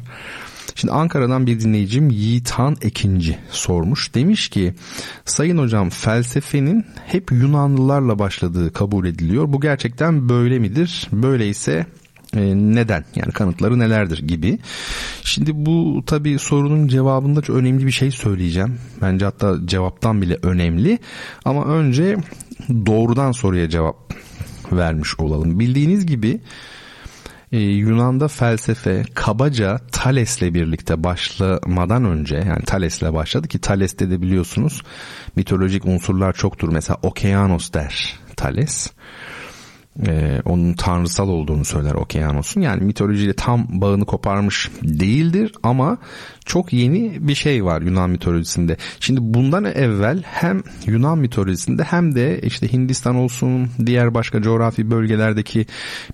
[0.75, 4.15] Şimdi Ankara'dan bir dinleyicim Yiğitan Ekinci sormuş.
[4.15, 4.73] Demiş ki
[5.25, 9.53] sayın hocam felsefenin hep Yunanlılarla başladığı kabul ediliyor.
[9.53, 11.08] Bu gerçekten böyle midir?
[11.12, 11.86] Böyleyse
[12.34, 14.60] e, neden yani kanıtları nelerdir gibi.
[15.23, 18.80] Şimdi bu tabi sorunun cevabında çok önemli bir şey söyleyeceğim.
[19.01, 20.99] Bence hatta cevaptan bile önemli.
[21.45, 22.17] Ama önce
[22.69, 24.13] doğrudan soruya cevap
[24.71, 25.60] vermiş olalım.
[25.60, 26.41] Bildiğiniz gibi
[27.51, 34.81] ee, Yunan'da felsefe kabaca Thales'le birlikte başlamadan önce yani Thales'le başladı ki Thales'te de biliyorsunuz
[35.36, 36.69] mitolojik unsurlar çoktur.
[36.71, 38.91] Mesela Okeanos der Thales
[40.07, 42.62] e, onun tanrısal olduğunu söyler Okyanos'un.
[42.62, 45.97] Yani mitolojiyle tam bağını koparmış değildir ama
[46.45, 48.77] çok yeni bir şey var Yunan mitolojisinde.
[48.99, 55.65] Şimdi bundan evvel hem Yunan mitolojisinde hem de işte Hindistan olsun diğer başka coğrafi bölgelerdeki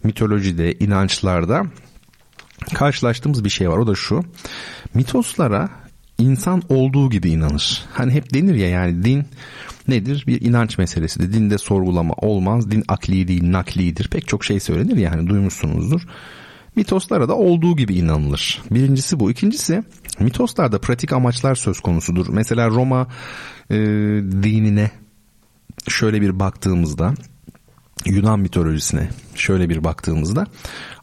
[0.03, 1.65] mitolojide, inançlarda
[2.73, 3.77] karşılaştığımız bir şey var.
[3.77, 4.23] O da şu.
[4.93, 5.69] Mitoslara
[6.17, 7.85] insan olduğu gibi inanır.
[7.93, 9.25] Hani hep denir ya yani din
[9.87, 10.23] nedir?
[10.27, 11.33] Bir inanç meselesidir.
[11.33, 12.71] Dinde sorgulama olmaz.
[12.71, 14.07] Din akli değil naklidir.
[14.07, 16.01] Pek çok şey söylenir yani duymuşsunuzdur.
[16.75, 18.61] Mitoslara da olduğu gibi inanılır.
[18.71, 19.31] Birincisi bu.
[19.31, 19.83] İkincisi
[20.19, 22.27] mitoslarda pratik amaçlar söz konusudur.
[22.29, 23.07] Mesela Roma
[23.69, 23.75] e,
[24.43, 24.91] dinine
[25.87, 27.13] şöyle bir baktığımızda
[28.05, 30.45] Yunan mitolojisine şöyle bir baktığımızda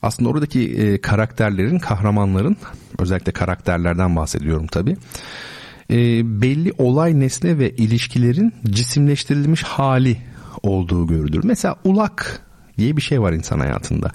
[0.03, 2.57] aslında oradaki e, karakterlerin, kahramanların
[2.99, 4.97] özellikle karakterlerden bahsediyorum tabi.
[5.91, 5.97] E,
[6.43, 10.17] belli olay nesne ve ilişkilerin cisimleştirilmiş hali
[10.63, 11.45] olduğu görülür.
[11.45, 12.43] Mesela ulak
[12.81, 14.11] diye bir şey var insan hayatında.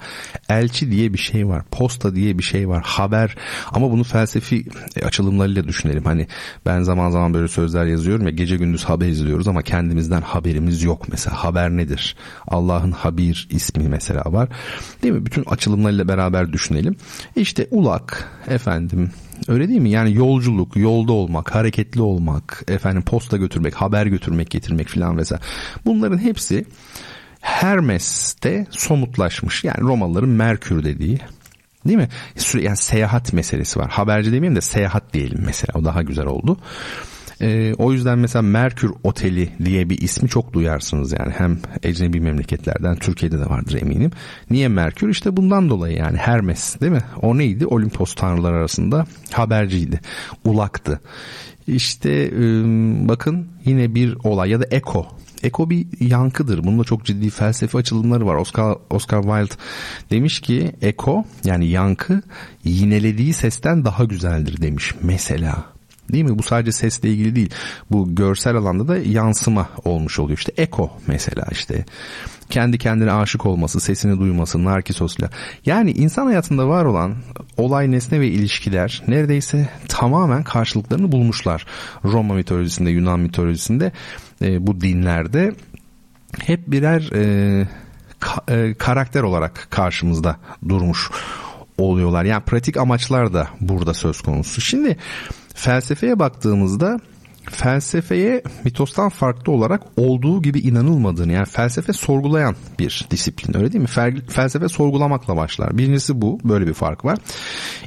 [0.48, 1.62] Elçi diye bir şey var.
[1.70, 2.82] Posta diye bir şey var.
[2.86, 3.36] Haber.
[3.72, 4.64] Ama bunu felsefi
[5.04, 6.04] açılımlarıyla düşünelim.
[6.04, 6.26] Hani
[6.66, 11.08] ben zaman zaman böyle sözler yazıyorum ya gece gündüz haber izliyoruz ama kendimizden haberimiz yok.
[11.08, 12.16] Mesela haber nedir?
[12.48, 14.48] Allah'ın Habir ismi mesela var.
[15.02, 15.26] Değil mi?
[15.26, 16.96] Bütün açılımlarıyla beraber düşünelim.
[17.36, 19.10] İşte ulak efendim
[19.48, 19.90] Öyle değil mi?
[19.90, 25.42] Yani yolculuk, yolda olmak, hareketli olmak, efendim posta götürmek, haber götürmek, getirmek filan vesaire.
[25.84, 26.64] Bunların hepsi
[27.40, 29.64] Hermes'te somutlaşmış.
[29.64, 31.20] Yani Romalıların Merkür dediği
[31.88, 32.08] Değil mi?
[32.60, 33.90] Yani seyahat meselesi var.
[33.90, 35.78] Haberci demeyeyim de seyahat diyelim mesela.
[35.78, 36.58] O daha güzel oldu.
[37.40, 42.96] Ee, o yüzden mesela Merkür Oteli diye bir ismi çok duyarsınız yani hem ecnebi memleketlerden
[42.96, 44.10] Türkiye'de de vardır eminim.
[44.50, 45.08] Niye Merkür?
[45.08, 47.02] İşte bundan dolayı yani Hermes değil mi?
[47.22, 47.66] O neydi?
[47.66, 50.00] Olimpos tanrılar arasında haberciydi.
[50.44, 51.00] Ulaktı.
[51.66, 52.30] İşte
[53.08, 55.06] bakın yine bir olay ya da Eko
[55.42, 56.64] Eko bir yankıdır.
[56.64, 58.34] Bunda çok ciddi felsefi açılımları var.
[58.34, 59.54] Oscar, Oscar Wilde
[60.10, 62.22] demiş ki eko yani yankı
[62.64, 65.75] yinelediği sesten daha güzeldir demiş mesela.
[66.12, 66.38] Değil mi?
[66.38, 67.50] Bu sadece sesle ilgili değil.
[67.90, 70.38] Bu görsel alanda da yansıma olmuş oluyor.
[70.38, 71.84] İşte eko mesela işte.
[72.50, 75.30] Kendi kendine aşık olması, sesini duyması, narkisosla.
[75.66, 77.14] Yani insan hayatında var olan
[77.56, 81.66] olay, nesne ve ilişkiler neredeyse tamamen karşılıklarını bulmuşlar.
[82.04, 83.92] Roma mitolojisinde, Yunan mitolojisinde,
[84.42, 85.54] e, bu dinlerde
[86.44, 87.68] hep birer e,
[88.20, 90.36] ka, e, karakter olarak karşımızda
[90.68, 91.10] durmuş
[91.78, 92.24] oluyorlar.
[92.24, 94.60] Yani pratik amaçlar da burada söz konusu.
[94.60, 94.96] Şimdi
[95.56, 97.00] felsefeye baktığımızda
[97.50, 104.20] felsefeye mitostan farklı olarak olduğu gibi inanılmadığını yani felsefe sorgulayan bir disiplin öyle değil mi?
[104.28, 105.78] Felsefe sorgulamakla başlar.
[105.78, 107.18] Birincisi bu böyle bir fark var.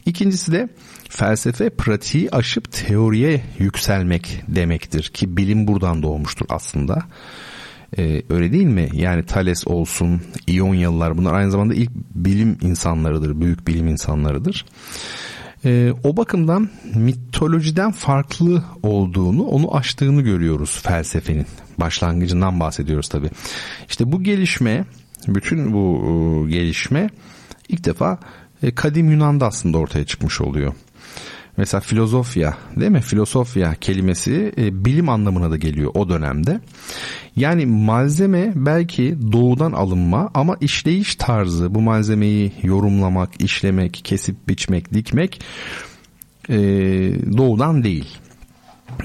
[0.05, 0.69] İkincisi de
[1.09, 6.99] felsefe pratiği aşıp teoriye yükselmek demektir ki bilim buradan doğmuştur aslında.
[7.97, 8.89] Ee, öyle değil mi?
[8.93, 14.65] Yani Thales olsun, İyonyalılar bunlar aynı zamanda ilk bilim insanlarıdır, büyük bilim insanlarıdır.
[15.65, 21.45] Ee, o bakımdan mitolojiden farklı olduğunu, onu aştığını görüyoruz felsefenin.
[21.77, 23.29] Başlangıcından bahsediyoruz tabii.
[23.89, 24.85] İşte bu gelişme,
[25.27, 26.03] bütün bu
[26.47, 27.09] e, gelişme
[27.69, 28.19] ilk defa
[28.63, 30.73] e, kadim Yunan'da aslında ortaya çıkmış oluyor.
[31.59, 33.01] Mesela filozofya değil mi?
[33.01, 36.59] Filosofya kelimesi e, bilim anlamına da geliyor o dönemde.
[37.35, 45.41] Yani malzeme belki doğudan alınma ama işleyiş tarzı bu malzemeyi yorumlamak, işlemek, kesip biçmek, dikmek
[46.49, 46.57] e,
[47.37, 48.17] doğudan değil.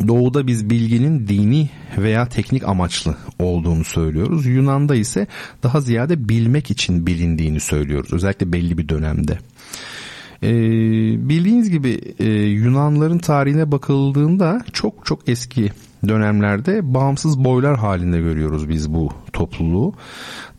[0.09, 4.47] Doğuda biz bilginin dini veya teknik amaçlı olduğunu söylüyoruz.
[4.47, 5.27] Yunan'da ise
[5.63, 8.13] daha ziyade bilmek için bilindiğini söylüyoruz.
[8.13, 9.39] Özellikle belli bir dönemde.
[10.45, 15.71] Ee, bildiğiniz gibi e, Yunanların tarihine bakıldığında çok çok eski
[16.09, 19.95] dönemlerde bağımsız boylar halinde görüyoruz biz bu topluluğu.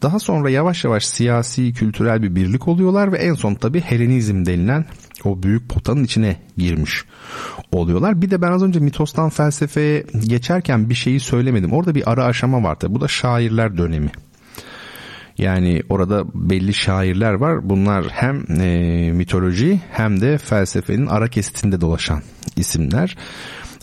[0.01, 4.85] Daha sonra yavaş yavaş siyasi, kültürel bir birlik oluyorlar ve en son tabi Helenizm denilen
[5.23, 7.03] o büyük potanın içine girmiş
[7.71, 8.21] oluyorlar.
[8.21, 11.73] Bir de ben az önce mitostan felsefeye geçerken bir şeyi söylemedim.
[11.73, 12.95] Orada bir ara aşama var tabi.
[12.95, 14.11] Bu da şairler dönemi.
[15.37, 17.69] Yani orada belli şairler var.
[17.69, 22.21] Bunlar hem e, mitoloji hem de felsefenin ara kesitinde dolaşan
[22.55, 23.17] isimler.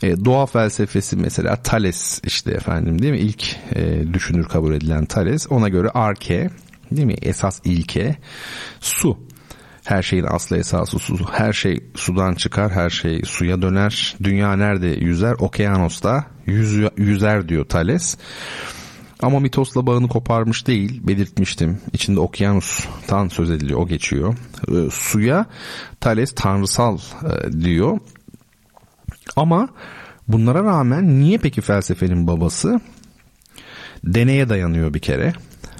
[0.03, 3.19] E, doğa felsefesi mesela Thales işte efendim değil mi?
[3.19, 5.47] İlk e, düşünür kabul edilen Thales.
[5.51, 6.51] Ona göre arke
[6.91, 7.17] değil mi?
[7.23, 8.17] Esas ilke
[8.81, 9.19] su.
[9.85, 11.19] Her şeyin aslı esası su.
[11.33, 14.17] Her şey sudan çıkar, her şey suya döner.
[14.23, 15.35] Dünya nerede yüzer?
[15.39, 18.17] Okyanusta yüz, yüzer diyor Thales.
[19.23, 21.81] Ama mitosla bağını koparmış değil belirtmiştim.
[21.93, 24.35] İçinde okyanustan söz ediliyor o geçiyor.
[24.69, 25.47] E, suya
[26.01, 27.99] Thales tanrısal e, diyor.
[29.37, 29.69] Ama
[30.29, 32.81] bunlara rağmen niye peki felsefenin babası?
[34.05, 35.33] Deneye dayanıyor bir kere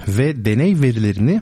[0.09, 1.41] ve deney verilerini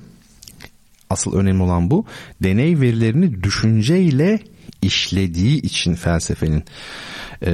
[1.11, 2.07] asıl önemli olan bu.
[2.43, 4.39] Deney verilerini düşünceyle
[4.83, 6.65] işlediği için felsefenin
[7.47, 7.53] e,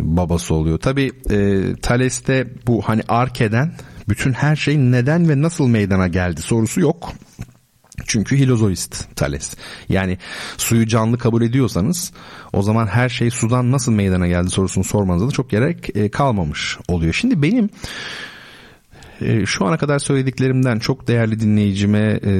[0.00, 0.78] babası oluyor.
[0.78, 3.72] Tabi e, Thales'te bu hani Arke'den
[4.08, 7.12] bütün her şey neden ve nasıl meydana geldi sorusu yok.
[8.06, 9.54] Çünkü hilozoist Thales.
[9.88, 10.18] Yani
[10.56, 12.12] suyu canlı kabul ediyorsanız
[12.52, 16.78] o zaman her şey sudan nasıl meydana geldi sorusunu sormanıza da çok gerek e, kalmamış
[16.88, 17.12] oluyor.
[17.12, 17.70] Şimdi benim
[19.46, 22.32] şu ana kadar söylediklerimden çok değerli dinleyicime e,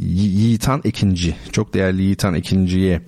[0.00, 3.00] Yiğitan Ekinci, çok değerli Yiğitan Ekinci'ye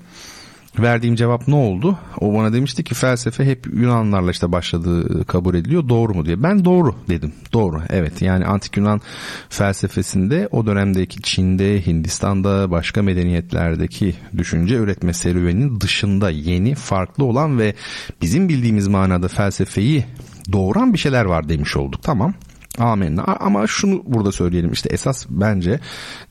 [0.79, 1.99] verdiğim cevap ne oldu?
[2.21, 5.89] O bana demişti ki felsefe hep Yunanlarla işte başladığı kabul ediliyor.
[5.89, 6.43] Doğru mu diye.
[6.43, 7.33] Ben doğru dedim.
[7.53, 7.83] Doğru.
[7.91, 8.23] Evet.
[8.23, 9.01] Yani antik Yunan
[9.49, 17.75] felsefesinde o dönemdeki Çin'de, Hindistan'da, başka medeniyetlerdeki düşünce üretme serüveninin dışında yeni, farklı olan ve
[18.23, 20.05] bizim bildiğimiz manada felsefeyi
[20.53, 22.03] doğuran bir şeyler var demiş olduk.
[22.03, 22.35] Tamam.
[22.79, 23.23] Amenna.
[23.23, 25.81] Ama şunu burada söyleyelim işte esas bence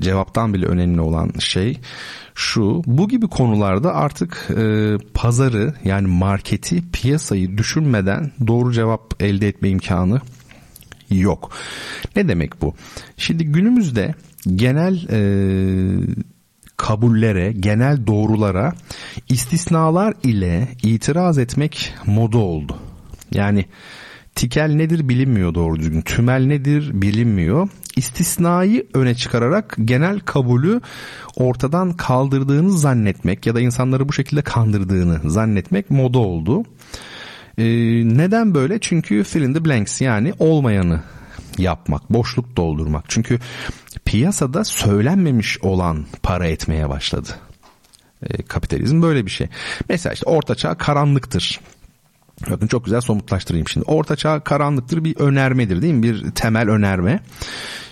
[0.02, 1.80] cevaptan bile önemli olan şey
[2.36, 9.70] şu bu gibi konularda artık e, pazarı yani marketi piyasayı düşünmeden doğru cevap elde etme
[9.70, 10.22] imkanı
[11.10, 11.52] yok.
[12.16, 12.76] Ne demek bu?
[13.18, 14.16] Şimdi günümüzde
[14.56, 15.22] genel e,
[16.78, 18.74] kabullere, genel doğrulara
[19.30, 22.78] istisnalar ile itiraz etmek moda oldu.
[23.32, 23.66] Yani
[24.36, 26.02] Tikel nedir bilinmiyor doğru düzgün.
[26.02, 27.70] Tümel nedir bilinmiyor.
[27.96, 30.82] İstisnayı öne çıkararak genel kabulü
[31.36, 36.64] ortadan kaldırdığını zannetmek ya da insanları bu şekilde kandırdığını zannetmek moda oldu.
[37.58, 37.64] Ee,
[38.18, 38.80] neden böyle?
[38.80, 41.02] Çünkü fill in the blanks yani olmayanı
[41.58, 43.06] yapmak, boşluk doldurmak.
[43.08, 43.40] Çünkü
[44.06, 47.30] piyasada söylenmemiş olan para etmeye başladı.
[48.24, 49.48] Ee, kapitalizm böyle bir şey.
[49.90, 51.60] Mesela işte ortaçağ karanlıktır
[52.50, 53.86] Bakın çok güzel somutlaştırayım şimdi.
[53.86, 56.04] Orta çağ karanlıktır bir önermedir değil mi?
[56.04, 57.20] Bir temel önerme.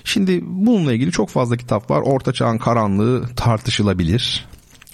[0.04, 2.02] Şimdi bununla ilgili çok fazla kitap var.
[2.02, 4.46] Orta çağın karanlığı tartışılabilir.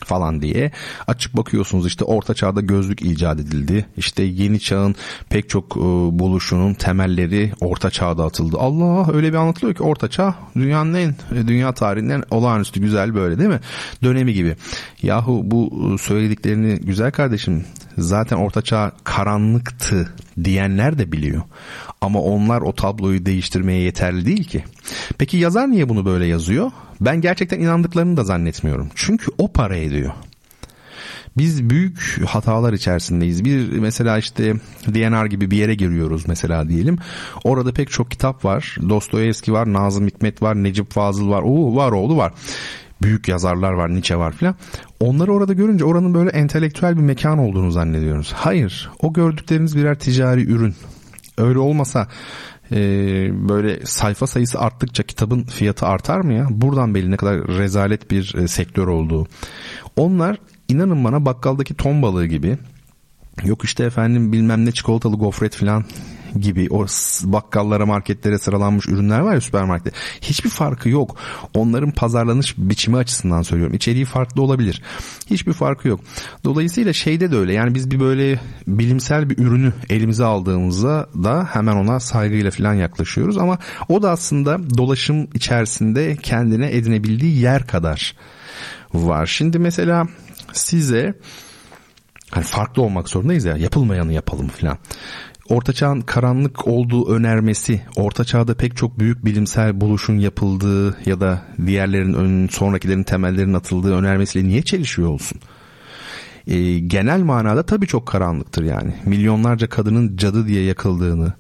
[0.06, 0.72] falan diye
[1.08, 3.86] açıp bakıyorsunuz işte orta çağda gözlük icat edildi.
[3.98, 4.96] İşte yeni çağın
[5.30, 5.80] pek çok e,
[6.20, 8.58] buluşunun temelleri orta çağda atıldı.
[8.60, 13.38] Allah öyle bir anlatılıyor ki orta çağ dünyanın en e, dünya tarihinden olağanüstü güzel böyle
[13.38, 13.60] değil mi?
[14.04, 14.56] Dönemi gibi.
[15.02, 17.66] Yahu bu e, söylediklerini güzel kardeşim
[17.98, 21.42] zaten orta çağ karanlıktı diyenler de biliyor.
[22.02, 24.64] Ama onlar o tabloyu değiştirmeye yeterli değil ki.
[25.18, 26.72] Peki yazar niye bunu böyle yazıyor?
[27.02, 28.90] Ben gerçekten inandıklarını da zannetmiyorum.
[28.96, 30.12] Çünkü o para ediyor.
[31.38, 33.46] Biz büyük hatalar içerisindeyiz.
[33.46, 34.54] Bir mesela işte
[34.88, 36.98] DNR gibi bir yere giriyoruz mesela diyelim.
[37.44, 38.78] Orada pek çok kitap var.
[38.90, 41.42] Dostoyevski var, Nazım Hikmet var, Necip Fazıl var.
[41.42, 42.34] Oo var oğlu var
[43.06, 44.56] büyük yazarlar var, Nietzsche var filan.
[45.00, 48.34] Onları orada görünce oranın böyle entelektüel bir mekan olduğunu zannediyoruz.
[48.34, 50.76] Hayır, o gördükleriniz birer ticari ürün.
[51.38, 52.08] Öyle olmasa
[52.72, 52.78] e,
[53.50, 56.48] böyle sayfa sayısı arttıkça kitabın fiyatı artar mı ya?
[56.50, 59.28] Buradan belli ne kadar rezalet bir e, sektör olduğu.
[59.96, 60.38] Onlar
[60.68, 62.58] inanın bana bakkaldaki ton balığı gibi
[63.44, 65.86] yok işte efendim bilmem ne çikolatalı gofret filan
[66.40, 66.86] gibi o
[67.24, 69.98] bakkallara marketlere sıralanmış ürünler var ya süpermarkette.
[70.22, 71.18] Hiçbir farkı yok.
[71.54, 73.76] Onların pazarlanış biçimi açısından söylüyorum.
[73.76, 74.82] İçeriği farklı olabilir.
[75.28, 76.00] Hiçbir farkı yok.
[76.44, 77.54] Dolayısıyla şeyde de öyle.
[77.54, 83.38] Yani biz bir böyle bilimsel bir ürünü elimize aldığımızda da hemen ona saygıyla falan yaklaşıyoruz
[83.38, 83.58] ama
[83.90, 88.16] o da aslında dolaşım içerisinde kendine edinebildiği yer kadar
[88.94, 89.26] var.
[89.26, 90.08] Şimdi mesela
[90.54, 91.14] size
[92.32, 94.78] hani farklı olmak zorundayız ya yapılmayanı yapalım falan.
[95.50, 101.42] Orta Çağ'ın karanlık olduğu önermesi, Orta Çağ'da pek çok büyük bilimsel buluşun yapıldığı ya da
[101.66, 105.40] diğerlerin sonrakilerin temellerinin atıldığı önermesiyle niye çelişiyor olsun?
[106.48, 108.94] E, genel manada tabii çok karanlıktır yani.
[109.06, 111.34] Milyonlarca kadının cadı diye yakıldığını,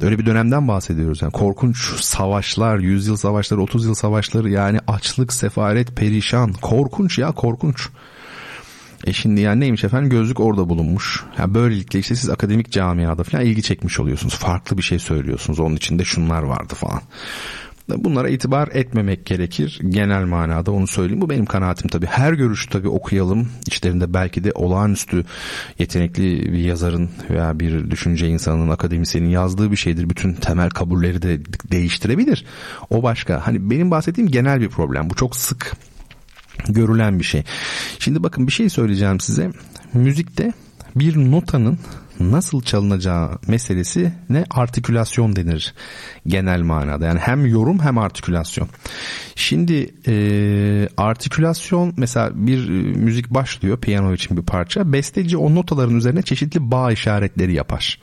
[0.00, 1.22] öyle bir dönemden bahsediyoruz.
[1.22, 7.88] Yani korkunç savaşlar, yüzyıl savaşları, 30 yıl savaşları yani açlık, sefaret, perişan, korkunç ya korkunç.
[9.04, 11.24] E şimdi yani neymiş efendim gözlük orada bulunmuş.
[11.38, 14.34] Yani böylelikle işte siz akademik camiada falan ilgi çekmiş oluyorsunuz.
[14.34, 15.60] Farklı bir şey söylüyorsunuz.
[15.60, 17.00] Onun içinde şunlar vardı falan.
[17.88, 19.80] Bunlara itibar etmemek gerekir.
[19.88, 21.20] Genel manada onu söyleyeyim.
[21.20, 22.06] Bu benim kanaatim tabii.
[22.06, 23.48] Her görüşü tabii okuyalım.
[23.66, 25.24] İçlerinde belki de olağanüstü
[25.78, 30.10] yetenekli bir yazarın veya bir düşünce insanının, akademisyenin yazdığı bir şeydir.
[30.10, 31.40] Bütün temel kabulleri de
[31.72, 32.44] değiştirebilir.
[32.90, 33.46] O başka.
[33.46, 35.10] Hani benim bahsettiğim genel bir problem.
[35.10, 35.76] Bu çok sık
[36.68, 37.44] görülen bir şey.
[37.98, 39.50] Şimdi bakın bir şey söyleyeceğim size.
[39.92, 40.52] Müzikte
[40.96, 41.78] bir notanın
[42.20, 45.74] nasıl çalınacağı meselesi ne artikülasyon denir
[46.26, 47.06] genel manada.
[47.06, 48.68] Yani hem yorum hem artikülasyon.
[49.34, 54.92] Şimdi e, artikülasyon mesela bir e, müzik başlıyor piyano için bir parça.
[54.92, 58.00] Besteci o notaların üzerine çeşitli bağ işaretleri yapar.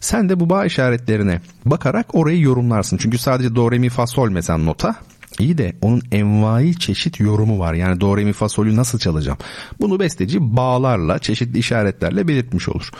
[0.00, 2.96] Sen de bu bağ işaretlerine bakarak orayı yorumlarsın.
[2.96, 4.94] Çünkü sadece do re mi fa sol mesela nota
[5.38, 7.74] İyi de onun envai çeşit yorumu var.
[7.74, 9.38] Yani do re mi fa solü nasıl çalacağım?
[9.80, 12.90] Bunu besteci bağlarla, çeşitli işaretlerle belirtmiş olur.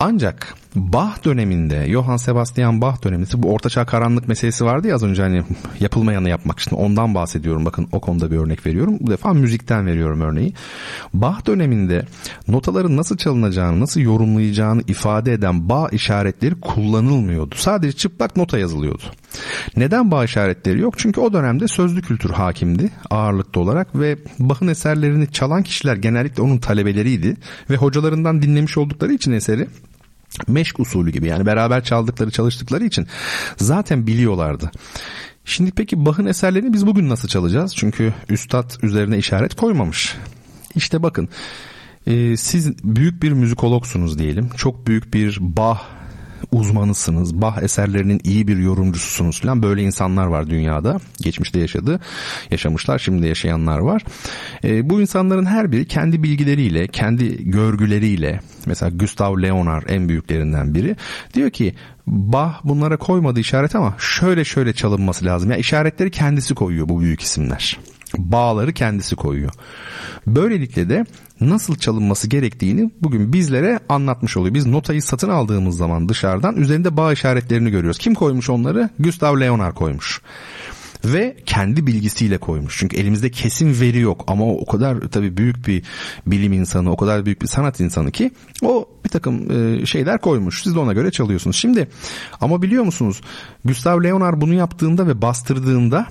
[0.00, 5.22] Ancak Bach döneminde, Johann Sebastian Bach döneminde bu ortaçağ karanlık meselesi vardı ya az önce
[5.22, 5.42] hani
[5.80, 7.64] yapılmayanı yapmak için ondan bahsediyorum.
[7.64, 8.96] Bakın o konuda bir örnek veriyorum.
[9.00, 10.54] Bu defa müzikten veriyorum örneği.
[11.14, 12.06] Bach döneminde
[12.48, 17.54] notaların nasıl çalınacağını, nasıl yorumlayacağını ifade eden bağ işaretleri kullanılmıyordu.
[17.58, 19.02] Sadece çıplak nota yazılıyordu.
[19.76, 20.94] Neden bağ işaretleri yok?
[20.98, 26.58] Çünkü o dönemde sözlü kültür hakimdi ağırlıklı olarak ve Bach'ın eserlerini çalan kişiler genellikle onun
[26.58, 27.36] talebeleriydi
[27.70, 29.68] ve hocalarından dinlemiş oldukları için eseri
[30.48, 33.06] meşk usulü gibi yani beraber çaldıkları çalıştıkları için
[33.56, 34.70] zaten biliyorlardı.
[35.44, 37.76] Şimdi peki Bach'ın eserlerini biz bugün nasıl çalacağız?
[37.76, 40.16] Çünkü üstad üzerine işaret koymamış.
[40.74, 41.28] İşte bakın
[42.06, 44.50] e, siz büyük bir müzikologsunuz diyelim.
[44.56, 45.80] Çok büyük bir Bach
[46.52, 47.34] uzmanısınız.
[47.34, 51.00] Bach eserlerinin iyi bir yorumcususunuz falan böyle insanlar var dünyada.
[51.20, 52.00] Geçmişte yaşadı,
[52.50, 54.02] yaşamışlar, şimdi yaşayanlar var.
[54.64, 60.96] E, bu insanların her biri kendi bilgileriyle, kendi görgüleriyle mesela Gustav Leonard en büyüklerinden biri
[61.34, 61.74] diyor ki
[62.06, 65.50] Bach bunlara koymadı işaret ama şöyle şöyle çalınması lazım.
[65.50, 67.78] Yani işaretleri kendisi koyuyor bu büyük isimler
[68.18, 69.52] bağları kendisi koyuyor.
[70.26, 71.06] Böylelikle de
[71.40, 74.54] nasıl çalınması gerektiğini bugün bizlere anlatmış oluyor.
[74.54, 77.98] Biz notayı satın aldığımız zaman dışarıdan üzerinde bağ işaretlerini görüyoruz.
[77.98, 78.90] Kim koymuş onları?
[78.98, 80.20] Gustav Leonard koymuş
[81.04, 82.78] ve kendi bilgisiyle koymuş.
[82.78, 85.82] Çünkü elimizde kesin veri yok ama o, o kadar tabii büyük bir
[86.26, 88.30] bilim insanı, o kadar büyük bir sanat insanı ki
[88.62, 90.62] o bir takım e, şeyler koymuş.
[90.62, 91.56] Siz de ona göre çalıyorsunuz.
[91.56, 91.88] Şimdi
[92.40, 93.20] ama biliyor musunuz
[93.64, 96.06] Gustav Leonard bunu yaptığında ve bastırdığında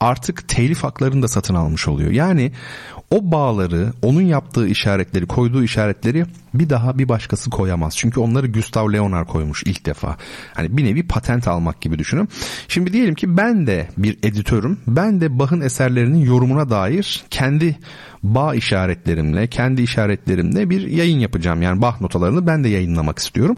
[0.00, 2.10] artık telif haklarını da satın almış oluyor.
[2.10, 2.52] Yani
[3.10, 7.96] o bağları, onun yaptığı işaretleri, koyduğu işaretleri bir daha bir başkası koyamaz.
[7.96, 10.16] Çünkü onları Gustav Leonard koymuş ilk defa.
[10.54, 12.28] Hani bir nevi patent almak gibi düşünün.
[12.68, 14.78] Şimdi diyelim ki ben de bir editörüm.
[14.86, 17.78] Ben de Bach'ın eserlerinin yorumuna dair kendi
[18.22, 21.62] bağ işaretlerimle, kendi işaretlerimle bir yayın yapacağım.
[21.62, 23.56] Yani Bach notalarını ben de yayınlamak istiyorum.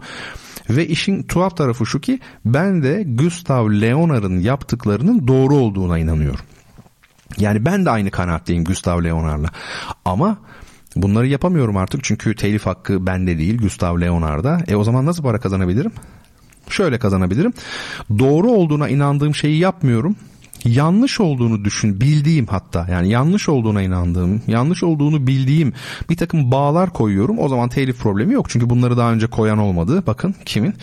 [0.69, 6.45] Ve işin tuhaf tarafı şu ki ben de Gustav Leonard'ın yaptıklarının doğru olduğuna inanıyorum.
[7.37, 9.49] Yani ben de aynı kanaatteyim Gustav Leonard'la.
[10.05, 10.37] Ama
[10.95, 14.63] bunları yapamıyorum artık çünkü telif hakkı bende değil Gustav Leonard'da.
[14.67, 15.91] E o zaman nasıl para kazanabilirim?
[16.69, 17.53] Şöyle kazanabilirim.
[18.19, 20.15] Doğru olduğuna inandığım şeyi yapmıyorum
[20.65, 22.87] yanlış olduğunu düşün bildiğim hatta.
[22.91, 25.73] Yani yanlış olduğuna inandığım yanlış olduğunu bildiğim
[26.09, 27.39] bir takım bağlar koyuyorum.
[27.39, 28.49] O zaman telif problemi yok.
[28.49, 30.03] Çünkü bunları daha önce koyan olmadı.
[30.07, 30.73] Bakın kimin?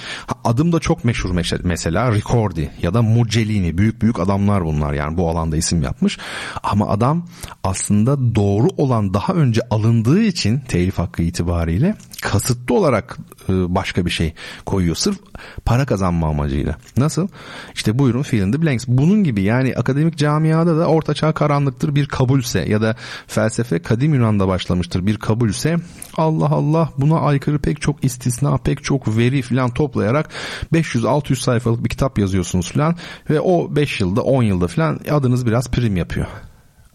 [0.45, 1.31] Adım da çok meşhur
[1.64, 3.79] mesela Ricordi ya da Mugelini.
[3.79, 4.93] Büyük büyük adamlar bunlar.
[4.93, 6.18] Yani bu alanda isim yapmış.
[6.62, 7.27] Ama adam
[7.64, 13.18] aslında doğru olan daha önce alındığı için telif hakkı itibariyle kasıtlı olarak
[13.49, 14.34] başka bir şey
[14.66, 14.97] koyuyor.
[14.97, 15.18] Sırf
[15.64, 16.76] para kazanma amacıyla.
[16.97, 17.28] Nasıl?
[17.74, 18.84] İşte buyurun fill in the blanks.
[18.88, 24.49] Bunun gibi yani akademik camiada da ortaçağ karanlıktır bir kabulse ya da felsefe kadim Yunan'da
[24.49, 25.76] başlamıştır bir kabulse
[26.16, 30.28] Allah Allah buna aykırı pek çok istisna pek çok veri filan toplayarak
[30.72, 32.97] 500-600 sayfalık bir kitap yazıyorsunuz filan
[33.30, 36.26] ve o 5 yılda 10 yılda filan adınız biraz prim yapıyor.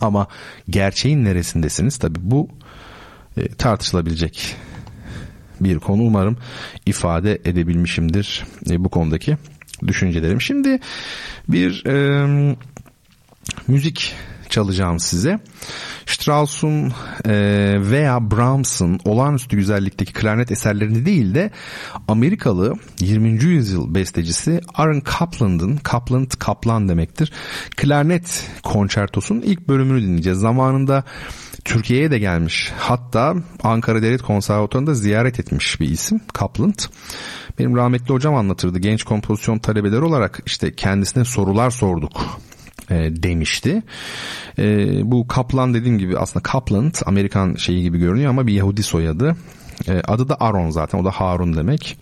[0.01, 0.27] Ama
[0.69, 1.97] gerçeğin neresindesiniz?
[1.97, 2.49] Tabi bu
[3.37, 4.55] e, tartışılabilecek
[5.63, 6.37] bir konu umarım
[6.85, 9.37] ifade edebilmişimdir e, bu konudaki
[9.87, 10.41] düşüncelerim.
[10.41, 10.79] Şimdi
[11.47, 12.27] bir e,
[13.67, 14.13] müzik
[14.51, 15.39] çalacağım size.
[16.05, 16.93] Strauss'un
[17.25, 17.33] e,
[17.79, 21.51] veya Brahms'ın olağanüstü güzellikteki klarnet eserlerini değil de
[22.07, 23.29] Amerikalı 20.
[23.43, 27.31] yüzyıl bestecisi Aaron Copland'ın Copland Kaplan demektir.
[27.77, 30.39] Klarnet konçertosunun ilk bölümünü dinleyeceğiz.
[30.39, 31.03] Zamanında
[31.65, 32.71] Türkiye'ye de gelmiş.
[32.77, 36.79] Hatta Ankara Devlet Konservatuvarı'nda ziyaret etmiş bir isim Kapland.
[37.59, 38.79] Benim rahmetli hocam anlatırdı.
[38.79, 42.41] Genç kompozisyon talebeleri olarak işte kendisine sorular sorduk
[42.89, 43.83] e, demişti.
[44.59, 49.35] E, bu Kaplan dediğim gibi aslında Kapland Amerikan şeyi gibi görünüyor ama bir Yahudi soyadı.
[49.87, 51.97] E, adı da Aaron zaten o da Harun demek.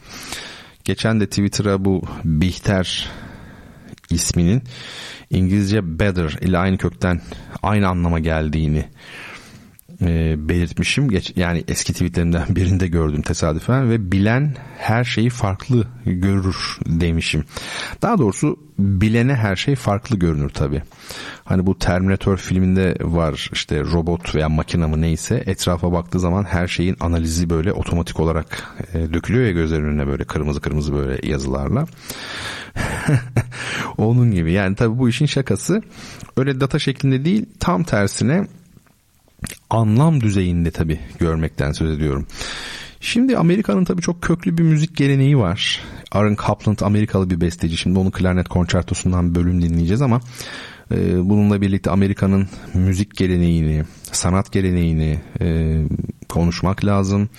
[0.84, 3.10] Geçen de Twitter'a bu Bihter
[4.10, 4.64] isminin
[5.30, 7.22] İngilizce better ile aynı kökten
[7.64, 8.86] aynı anlama geldiğini
[10.02, 11.10] e, belirtmişim.
[11.10, 17.44] Geç, yani eski tweetlerimden birinde gördüm tesadüfen ve bilen her şeyi farklı görür demişim.
[18.02, 20.82] Daha doğrusu bilene her şey farklı görünür tabi.
[21.44, 26.68] Hani bu Terminator filminde var işte robot veya makina mı neyse etrafa baktığı zaman her
[26.68, 31.86] şeyin analizi böyle otomatik olarak e, dökülüyor ya gözlerinin önüne böyle kırmızı kırmızı böyle yazılarla.
[33.98, 35.82] Onun gibi yani tabi bu işin şakası
[36.38, 38.48] öyle data şeklinde değil tam tersine
[39.70, 42.28] anlam düzeyinde tabi görmekten söz ediyorum.
[43.02, 45.82] Şimdi Amerika'nın tabii çok köklü bir müzik geleneği var.
[46.12, 47.78] Aaron Copland Amerikalı bir besteci.
[47.78, 50.22] Şimdi onun klarnet konçertosundan bölüm dinleyeceğiz ama
[50.92, 55.78] e, bununla birlikte Amerika'nın müzik geleneğini, sanat geleneğini e,
[56.30, 57.30] konuşmak lazım.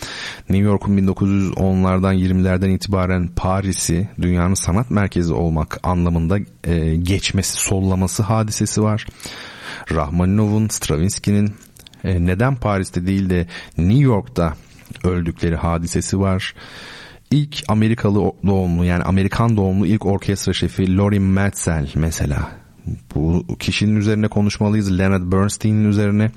[0.48, 8.82] New York'un 1910'lardan 20'lerden itibaren Paris'i dünyanın sanat merkezi olmak anlamında e, geçmesi, sollaması hadisesi
[8.82, 9.06] var.
[9.90, 11.54] Rahmaninov'un, Stravinsky'nin
[12.04, 13.46] e, neden Paris'te değil de
[13.78, 14.54] New York'ta
[15.04, 16.54] öldükleri hadisesi var.
[17.30, 22.50] İlk Amerikalı doğumlu yani Amerikan doğumlu ilk orkestra şefi Lorin Metzel mesela.
[23.14, 24.98] Bu kişinin üzerine konuşmalıyız.
[24.98, 26.30] Leonard Bernstein'in üzerine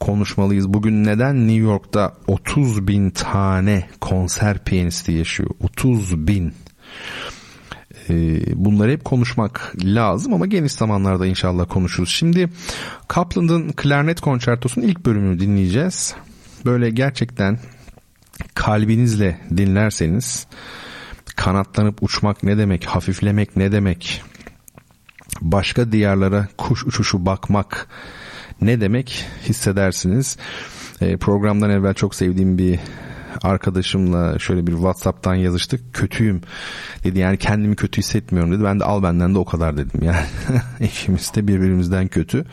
[0.00, 0.68] konuşmalıyız.
[0.68, 5.50] Bugün neden New York'ta 30 bin tane konser piyanisti yaşıyor?
[5.60, 6.52] 30 bin.
[8.10, 12.10] Ee, bunları hep konuşmak lazım ama geniş zamanlarda inşallah konuşuruz.
[12.10, 12.48] Şimdi
[13.08, 16.14] Kaplan'ın klarnet konçertosunun ilk bölümünü dinleyeceğiz.
[16.64, 17.58] Böyle gerçekten
[18.54, 20.46] kalbinizle dinlerseniz
[21.36, 24.22] kanatlanıp uçmak ne demek, hafiflemek ne demek,
[25.40, 27.88] başka diyarlara kuş uçuşu bakmak
[28.60, 30.36] ne demek hissedersiniz.
[31.00, 32.78] E, programdan evvel çok sevdiğim bir
[33.42, 35.94] arkadaşımla şöyle bir Whatsapp'tan yazıştık.
[35.94, 36.40] Kötüyüm
[37.04, 38.64] dedi yani kendimi kötü hissetmiyorum dedi.
[38.64, 40.26] Ben de al benden de o kadar dedim yani.
[40.80, 42.44] İkimiz de birbirimizden kötü.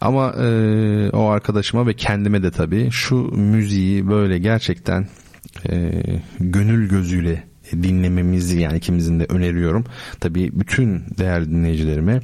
[0.00, 5.08] Ama e, o arkadaşıma ve kendime de tabii şu müziği böyle gerçekten
[5.70, 6.02] e,
[6.40, 9.84] gönül gözüyle dinlememizi yani ikimizin de öneriyorum.
[10.20, 12.20] Tabii bütün değerli dinleyicilerime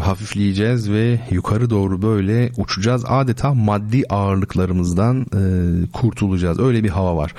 [0.00, 3.04] hafifleyeceğiz ve yukarı doğru böyle uçacağız.
[3.08, 5.42] Adeta maddi ağırlıklarımızdan e,
[5.92, 6.60] kurtulacağız.
[6.60, 7.34] Öyle bir hava var.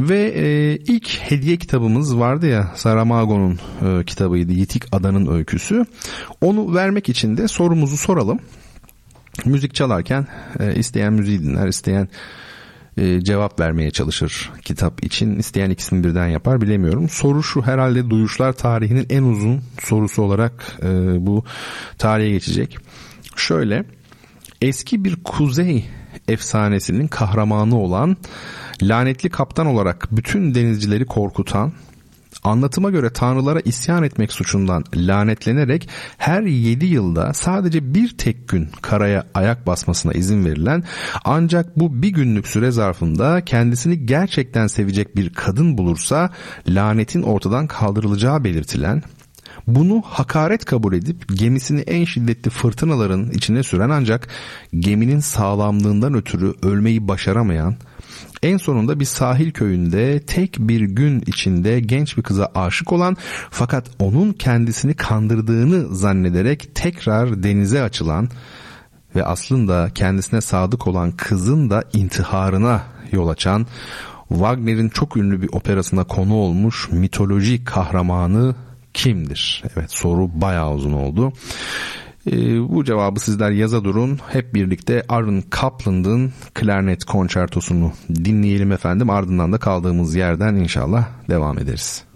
[0.00, 5.86] Ve e, ilk hediye kitabımız vardı ya Saramago'nun e, kitabıydı Yitik Adanın Öyküsü.
[6.40, 8.38] Onu vermek için de sorumuzu soralım.
[9.44, 10.26] Müzik çalarken
[10.60, 12.08] e, isteyen müziği dinler, isteyen
[13.00, 15.38] e, cevap vermeye çalışır kitap için.
[15.38, 17.08] isteyen ikisini birden yapar bilemiyorum.
[17.08, 20.86] Soru şu herhalde duyuşlar tarihinin en uzun sorusu olarak e,
[21.26, 21.44] bu
[21.98, 22.78] tarihe geçecek.
[23.36, 23.84] Şöyle
[24.62, 25.84] eski bir kuzey
[26.28, 28.16] efsanesinin kahramanı olan
[28.82, 31.72] lanetli kaptan olarak bütün denizcileri korkutan
[32.44, 39.26] anlatıma göre tanrılara isyan etmek suçundan lanetlenerek her 7 yılda sadece bir tek gün karaya
[39.34, 40.84] ayak basmasına izin verilen
[41.24, 46.30] ancak bu bir günlük süre zarfında kendisini gerçekten sevecek bir kadın bulursa
[46.68, 49.02] lanetin ortadan kaldırılacağı belirtilen
[49.66, 54.28] bunu hakaret kabul edip gemisini en şiddetli fırtınaların içine süren ancak
[54.78, 57.76] geminin sağlamlığından ötürü ölmeyi başaramayan
[58.42, 63.16] en sonunda bir sahil köyünde tek bir gün içinde genç bir kıza aşık olan
[63.50, 68.28] fakat onun kendisini kandırdığını zannederek tekrar denize açılan
[69.16, 72.82] ve aslında kendisine sadık olan kızın da intiharına
[73.12, 73.66] yol açan
[74.28, 78.54] Wagner'in çok ünlü bir operasına konu olmuş mitolojik kahramanı
[78.94, 79.64] kimdir?
[79.76, 81.32] Evet soru bayağı uzun oldu.
[82.26, 84.18] E, bu cevabı sizler yaza durun.
[84.28, 89.10] Hep birlikte Aaron Copland'ın klarnet konçertosunu dinleyelim efendim.
[89.10, 92.09] Ardından da kaldığımız yerden inşallah devam ederiz.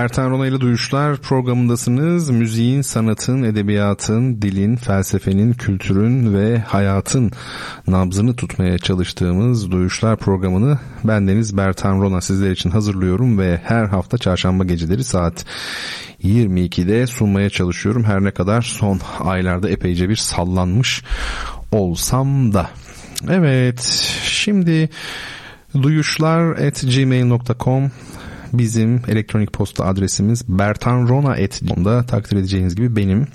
[0.00, 2.30] Bertan Rona ile Duyuşlar programındasınız.
[2.30, 7.30] Müziğin, sanatın, edebiyatın, dilin, felsefenin, kültürün ve hayatın
[7.86, 14.64] nabzını tutmaya çalıştığımız Duyuşlar programını bendeniz Bertan Rona sizler için hazırlıyorum ve her hafta çarşamba
[14.64, 15.44] geceleri saat
[16.24, 18.04] 22'de sunmaya çalışıyorum.
[18.04, 21.04] Her ne kadar son aylarda epeyce bir sallanmış
[21.72, 22.70] olsam da.
[23.30, 23.80] Evet
[24.22, 24.88] şimdi
[25.82, 27.90] duyuşlar at gmail.com
[28.52, 33.26] bizim elektronik posta adresimiz bertanrona.com'da takdir edeceğiniz gibi benim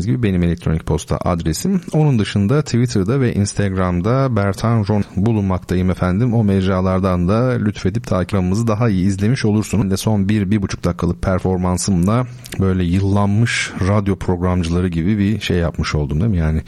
[0.00, 1.80] gibi benim elektronik posta adresim.
[1.92, 6.34] Onun dışında Twitter'da ve Instagram'da Bertan Ron bulunmaktayım efendim.
[6.34, 9.90] O mecralardan da lütfedip takibimizi daha iyi izlemiş olursunuz.
[9.90, 12.26] De son bir, bir buçuk dakikalık performansımla
[12.60, 16.38] böyle yıllanmış radyo programcıları gibi bir şey yapmış oldum değil mi?
[16.38, 16.62] Yani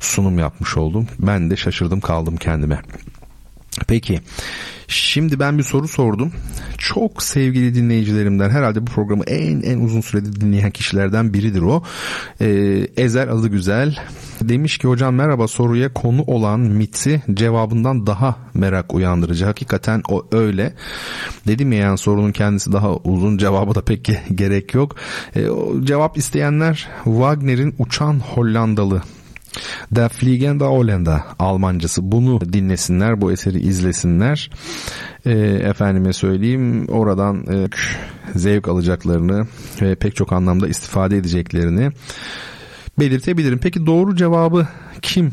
[0.00, 1.06] sunum yapmış oldum.
[1.18, 2.82] Ben de şaşırdım kaldım kendime.
[3.88, 4.20] Peki
[4.88, 6.32] şimdi ben bir soru sordum.
[6.78, 11.82] Çok sevgili dinleyicilerimden herhalde bu programı en en uzun süredir dinleyen kişilerden biridir o.
[12.40, 13.98] Ee, Ezel adı güzel.
[14.42, 19.44] Demiş ki hocam merhaba soruya konu olan MIT'i cevabından daha merak uyandırıcı.
[19.44, 20.74] Hakikaten o öyle.
[21.46, 24.96] Dedim ya yani sorunun kendisi daha uzun cevabı da pek gerek yok.
[25.36, 25.46] Ee,
[25.84, 29.02] cevap isteyenler Wagner'in Uçan Hollandalı
[29.90, 32.12] Der Fliegende Holländer Almancası.
[32.12, 34.50] Bunu dinlesinler, bu eseri izlesinler.
[35.24, 37.68] E, efendime söyleyeyim oradan e,
[38.34, 39.46] zevk alacaklarını
[39.82, 41.90] ve pek çok anlamda istifade edeceklerini
[42.98, 43.58] belirtebilirim.
[43.58, 44.68] Peki doğru cevabı
[45.02, 45.32] kim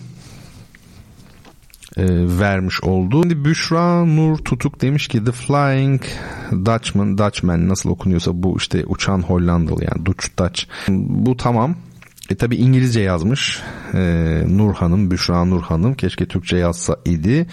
[1.98, 2.06] e,
[2.40, 3.22] vermiş oldu.
[3.22, 6.02] Şimdi Büşra Nur Tutuk demiş ki The Flying
[6.52, 10.64] Dutchman, Dutchman nasıl okunuyorsa bu işte uçan Hollandalı yani Dutch Dutch.
[10.90, 11.76] Bu tamam.
[12.30, 13.62] E tabi İngilizce yazmış
[13.94, 14.00] e,
[14.48, 15.94] Nur Hanım, Büşra Nur Hanım.
[15.94, 17.48] Keşke Türkçe yazsa idi.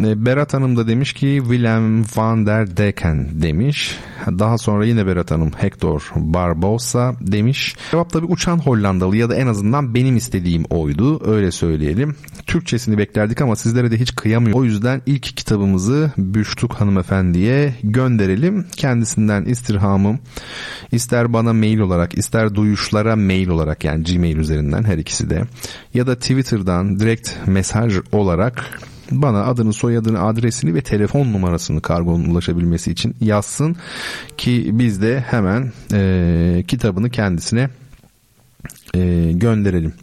[0.00, 3.98] E, Berat Hanım da demiş ki Willem van der Decken demiş.
[4.26, 7.76] Daha sonra yine Berat Hanım Hector Barbosa demiş.
[7.90, 11.30] Cevap tabi uçan Hollandalı ya da en azından benim istediğim oydu.
[11.32, 12.16] Öyle söyleyelim.
[12.46, 14.58] Türkçesini beklerdik ama sizlere de hiç kıyamıyor.
[14.58, 18.66] O yüzden ilk kitabımızı Büştuk hanımefendiye gönderelim.
[18.76, 20.18] Kendisinden istirhamım
[20.92, 25.42] ister bana mail olarak ister duyuşlara mail olarak yani Gmail üzerinden her ikisi de
[25.94, 28.80] ya da Twitter'dan direkt mesaj olarak
[29.10, 33.76] bana adını, soyadını, adresini ve telefon numarasını kargonun ulaşabilmesi için yazsın
[34.36, 37.70] ki biz de hemen e, kitabını kendisine
[38.94, 39.94] e, gönderelim.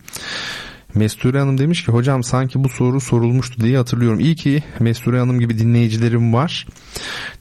[0.95, 4.19] Mesture Hanım demiş ki hocam sanki bu soru sorulmuştu diye hatırlıyorum.
[4.19, 6.67] İyi ki Mesture Hanım gibi dinleyicilerim var.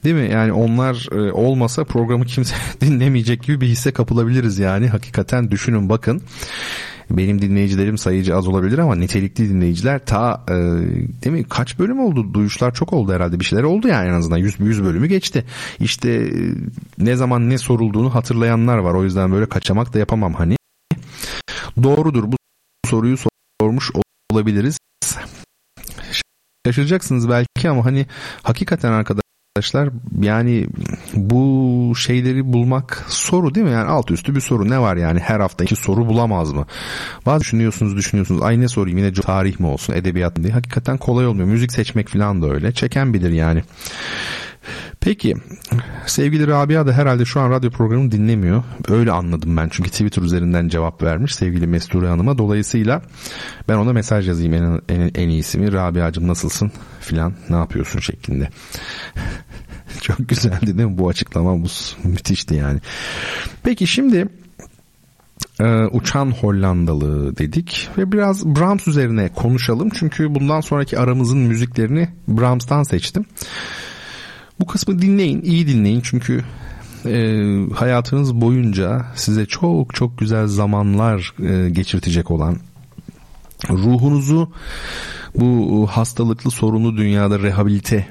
[0.03, 0.29] Değil mi?
[0.31, 4.87] Yani onlar e, olmasa programı kimse dinlemeyecek gibi bir hisse kapılabiliriz yani.
[4.87, 6.21] Hakikaten düşünün bakın.
[7.09, 12.33] Benim dinleyicilerim sayıcı az olabilir ama nitelikli dinleyiciler ta e, değil mi kaç bölüm oldu?
[12.33, 13.39] Duyuşlar çok oldu herhalde.
[13.39, 15.45] Bir şeyler oldu yani en azından 100 100 bölümü geçti.
[15.79, 16.31] İşte e,
[16.97, 18.93] ne zaman ne sorulduğunu hatırlayanlar var.
[18.93, 20.57] O yüzden böyle kaçamak da yapamam hani.
[21.83, 22.35] Doğrudur bu
[22.85, 23.29] soruyu sor
[23.61, 23.91] sormuş
[24.31, 24.77] olabiliriz.
[26.65, 28.05] Şaşıracaksınız belki ama hani
[28.43, 29.89] hakikaten arkadaşlar
[30.21, 30.67] yani
[31.13, 33.71] bu şeyleri bulmak soru değil mi?
[33.71, 36.65] Yani alt üstü bir soru ne var yani her hafta iki soru bulamaz mı?
[37.25, 40.53] Bazı düşünüyorsunuz düşünüyorsunuz ay ne sorayım yine tarih mi olsun edebiyat mı diye.
[40.53, 41.47] Hakikaten kolay olmuyor.
[41.47, 42.71] Müzik seçmek falan da öyle.
[42.71, 43.63] Çeken bilir yani.
[44.99, 45.33] Peki
[46.05, 48.63] sevgili Rabia da herhalde şu an radyo programını dinlemiyor.
[48.89, 52.37] Öyle anladım ben çünkü Twitter üzerinden cevap vermiş sevgili Mesture Hanım'a.
[52.37, 53.01] Dolayısıyla
[53.67, 58.49] ben ona mesaj yazayım en, en, en iyisi mi Rabia'cığım nasılsın filan ne yapıyorsun şeklinde.
[60.01, 61.67] Çok güzeldi değil mi bu açıklama bu
[62.03, 62.79] müthişti yani.
[63.63, 64.27] Peki şimdi
[65.59, 72.83] ee, uçan Hollandalı dedik ve biraz Brahms üzerine konuşalım çünkü bundan sonraki aramızın müziklerini Brahms'tan
[72.83, 73.25] seçtim.
[74.59, 76.43] Bu kısmı dinleyin, iyi dinleyin çünkü
[77.05, 77.39] e,
[77.73, 82.57] hayatınız boyunca size çok çok güzel zamanlar e, geçirtecek olan
[83.69, 84.51] ruhunuzu
[85.35, 88.07] bu hastalıklı sorunu dünyada rehabilite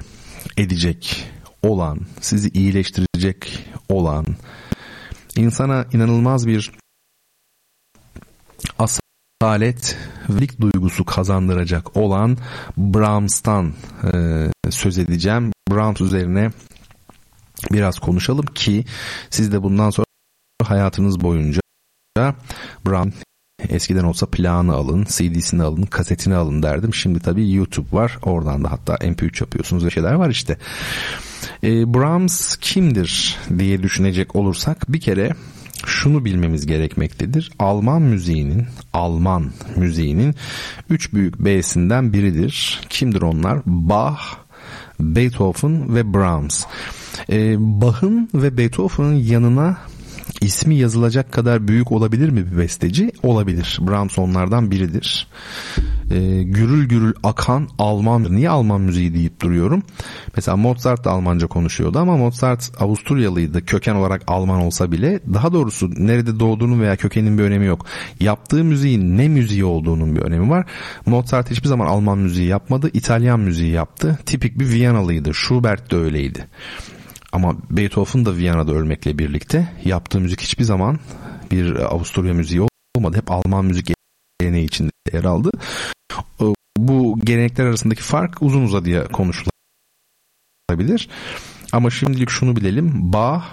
[0.57, 1.25] edecek
[1.63, 4.25] olan, sizi iyileştirecek olan,
[5.35, 6.71] insana inanılmaz bir
[8.79, 9.97] asalet
[10.29, 12.37] velik duygusu kazandıracak olan
[12.77, 13.73] Brahms'tan
[14.13, 15.54] e, söz edeceğim.
[15.71, 16.51] Brahms üzerine
[17.71, 18.85] biraz konuşalım ki
[19.29, 20.05] siz de bundan sonra
[20.63, 21.61] hayatınız boyunca
[22.87, 23.13] Brahms
[23.69, 26.93] eskiden olsa planı alın, CD'sini alın, kasetini alın derdim.
[26.93, 28.17] Şimdi tabii YouTube var.
[28.21, 30.57] Oradan da hatta MP3 yapıyorsunuz ve şeyler var işte.
[31.63, 35.35] E, Brahms kimdir diye düşünecek olursak bir kere
[35.85, 37.51] şunu bilmemiz gerekmektedir.
[37.59, 40.35] Alman müziğinin, Alman müziğinin
[40.89, 42.81] üç büyük B'sinden biridir.
[42.89, 43.59] Kimdir onlar?
[43.65, 44.21] Bach,
[44.99, 46.63] Beethoven ve Brahms.
[47.29, 49.77] E, Bach'ın ve Beethoven'ın yanına
[50.41, 53.11] ismi yazılacak kadar büyük olabilir mi bir besteci?
[53.23, 53.77] Olabilir.
[53.81, 55.27] Brahms onlardan biridir.
[56.11, 59.83] E, gürül gürül akan Alman, niye Alman müziği deyip duruyorum?
[60.35, 63.65] Mesela Mozart da Almanca konuşuyordu ama Mozart Avusturyalıydı.
[63.65, 67.85] Köken olarak Alman olsa bile daha doğrusu nerede doğduğunun veya kökenin bir önemi yok.
[68.19, 70.65] Yaptığı müziğin ne müziği olduğunun bir önemi var.
[71.05, 72.89] Mozart hiçbir zaman Alman müziği yapmadı.
[72.93, 74.19] İtalyan müziği yaptı.
[74.25, 75.33] Tipik bir Viyanalıydı.
[75.33, 76.47] Schubert de öyleydi.
[77.31, 80.99] Ama Beethoven da Viyana'da ölmekle birlikte yaptığı müzik hiçbir zaman
[81.51, 82.61] bir Avusturya müziği
[82.95, 83.17] olmadı.
[83.17, 83.95] Hep Alman müzik
[84.39, 85.49] geleneği içinde yer aldı.
[86.77, 91.09] Bu gelenekler arasındaki fark uzun uzadıya konuşulabilir.
[91.71, 93.13] Ama şimdilik şunu bilelim.
[93.13, 93.43] Bach,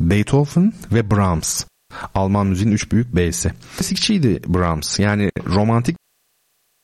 [0.00, 1.64] Beethoven ve Brahms.
[2.14, 3.52] Alman müziğin üç büyük B'si.
[3.76, 4.98] Klasikçiydi Brahms.
[4.98, 5.96] Yani romantik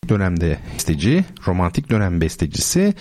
[0.09, 2.95] dönemde besteci, romantik dönem bestecisi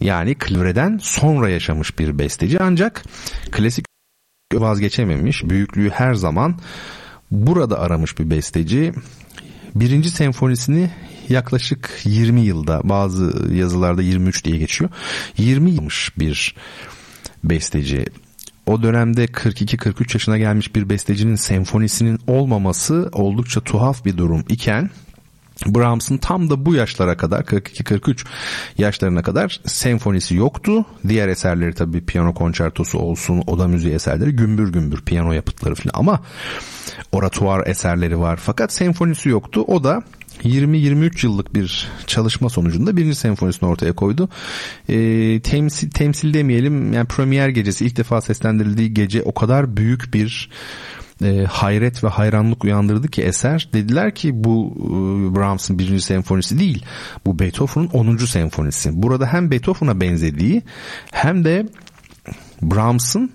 [0.00, 3.04] yani Klivre'den sonra yaşamış bir besteci ancak
[3.50, 3.86] klasik
[4.52, 5.44] vazgeçememiş.
[5.44, 6.58] Büyüklüğü her zaman
[7.30, 8.92] burada aramış bir besteci.
[9.74, 10.90] Birinci senfonisini
[11.28, 14.90] yaklaşık 20 yılda bazı yazılarda 23 diye geçiyor.
[15.38, 16.54] 20 yılmış bir
[17.44, 18.04] besteci.
[18.66, 24.90] O dönemde 42-43 yaşına gelmiş bir bestecinin senfonisinin olmaması oldukça tuhaf bir durum iken
[25.66, 28.26] Brahms'ın tam da bu yaşlara kadar 42-43
[28.78, 30.84] yaşlarına kadar senfonisi yoktu.
[31.08, 36.20] Diğer eserleri tabii piyano konçertosu olsun, oda müziği eserleri gümbür gümbür piyano yapıtları falan ama
[37.12, 38.36] oratuar eserleri var.
[38.36, 39.64] Fakat senfonisi yoktu.
[39.66, 40.02] O da
[40.42, 44.28] 20-23 yıllık bir çalışma sonucunda birinci senfonisini ortaya koydu.
[44.88, 50.50] E, temsil, temsil demeyelim yani premier gecesi ilk defa seslendirildiği gece o kadar büyük bir
[51.22, 53.68] e, hayret ve hayranlık uyandırdı ki eser.
[53.72, 56.84] Dediler ki bu e, Brahms'ın birinci senfonisi değil.
[57.26, 58.16] Bu Beethoven'ın 10.
[58.16, 59.02] senfonisi.
[59.02, 60.62] Burada hem Beethoven'a benzediği
[61.12, 61.66] hem de
[62.62, 63.32] Brahms'ın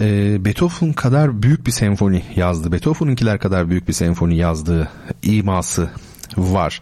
[0.00, 2.72] e, Beethoven kadar büyük bir senfoni yazdı.
[2.72, 4.88] Beethoven'ınkiler kadar büyük bir senfoni yazdığı
[5.22, 5.90] iması
[6.36, 6.80] var.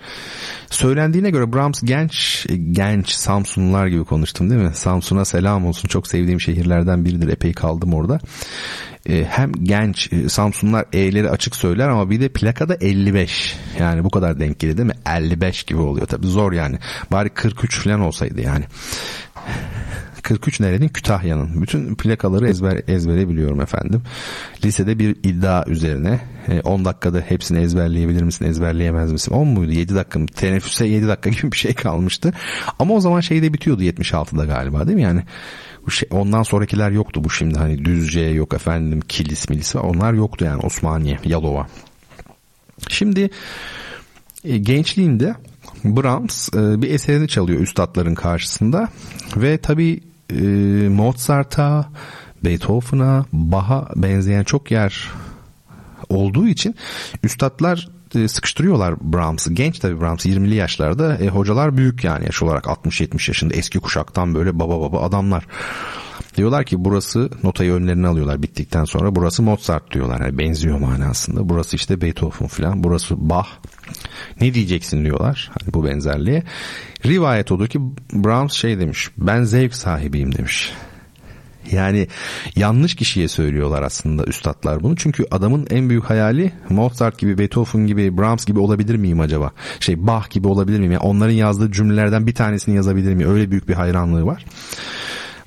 [0.71, 4.75] Söylendiğine göre Brahms genç genç Samsunlular gibi konuştum değil mi?
[4.75, 5.89] Samsun'a selam olsun.
[5.89, 7.29] Çok sevdiğim şehirlerden biridir.
[7.29, 8.21] Epey kaldım orada.
[9.09, 13.57] Ee, hem genç e, Samsunlular E'leri açık söyler ama bir de plakada 55.
[13.79, 14.95] Yani bu kadar denk geliyor değil mi?
[15.17, 16.79] 55 gibi oluyor tabii zor yani.
[17.13, 18.65] Bari 43 falan olsaydı yani.
[20.23, 20.89] 43 nerenin?
[20.89, 21.63] Kütahya'nın.
[21.63, 24.03] Bütün plakaları ezber ezbere biliyorum efendim.
[24.65, 26.21] Lisede bir iddia üzerine
[26.65, 29.33] 10 e, dakikada hepsini ezberleyebilir misin, ezberleyemez misin?
[29.33, 29.73] 10 muydu?
[29.73, 30.27] 7 dakika mı?
[30.27, 32.33] Teneffüse 7 dakika gibi bir şey kalmıştı.
[32.79, 35.03] Ama o zaman şeyde bitiyordu 76'da galiba değil mi?
[35.03, 35.23] Yani
[35.91, 39.77] şey, ondan sonrakiler yoktu bu şimdi hani Düzce yok efendim Kilis milis.
[39.77, 41.67] Onlar yoktu yani Osmaniye, Yalova.
[42.89, 43.31] Şimdi
[44.45, 45.35] e, gençliğinde
[45.85, 48.89] Brahms e, bir eserini çalıyor üstadların karşısında
[49.37, 50.01] ve tabi
[50.33, 50.43] e,
[50.89, 51.89] Mozart'a,
[52.45, 55.11] Beethoven'a, Bach'a benzeyen çok yer
[56.09, 56.75] olduğu için
[57.23, 59.53] üstadlar e, sıkıştırıyorlar Brahms'ı.
[59.53, 61.17] Genç tabii Brahms 20'li yaşlarda.
[61.17, 65.47] E, hocalar büyük yani yaş olarak 60-70 yaşında eski kuşaktan böyle baba baba adamlar.
[66.39, 70.21] Diyorlar ki burası notayı önlerine alıyorlar bittikten sonra burası Mozart diyorlar.
[70.21, 71.49] Yani benziyor manasında.
[71.49, 72.85] Burası işte Beethoven falan.
[72.85, 73.47] Burası Bach.
[74.41, 76.43] Ne diyeceksin diyorlar hani bu benzerliğe.
[77.07, 77.81] Rivayet odur ki
[78.13, 79.11] Brahms şey demiş.
[79.19, 80.73] Ben zevk sahibiyim demiş.
[81.71, 82.09] Yani
[82.57, 84.97] yanlış kişiye söylüyorlar aslında üstadlar bunu.
[84.97, 89.51] Çünkü adamın en büyük hayali Mozart gibi, Beethoven gibi, Brahms gibi olabilir miyim acaba?
[89.81, 90.93] Şey Bach gibi olabilir miyim?
[90.93, 93.31] Yani onların yazdığı cümlelerden bir tanesini yazabilir miyim?
[93.31, 94.45] Öyle büyük bir hayranlığı var.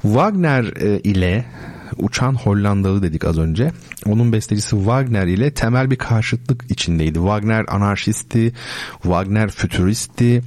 [0.02, 1.45] Wagner e, ile
[1.97, 3.72] Uçan Hollandalı dedik az önce.
[4.06, 7.14] Onun bestecisi Wagner ile temel bir karşıtlık içindeydi.
[7.14, 8.54] Wagner anarşisti,
[9.04, 10.41] Wagner fütüristi,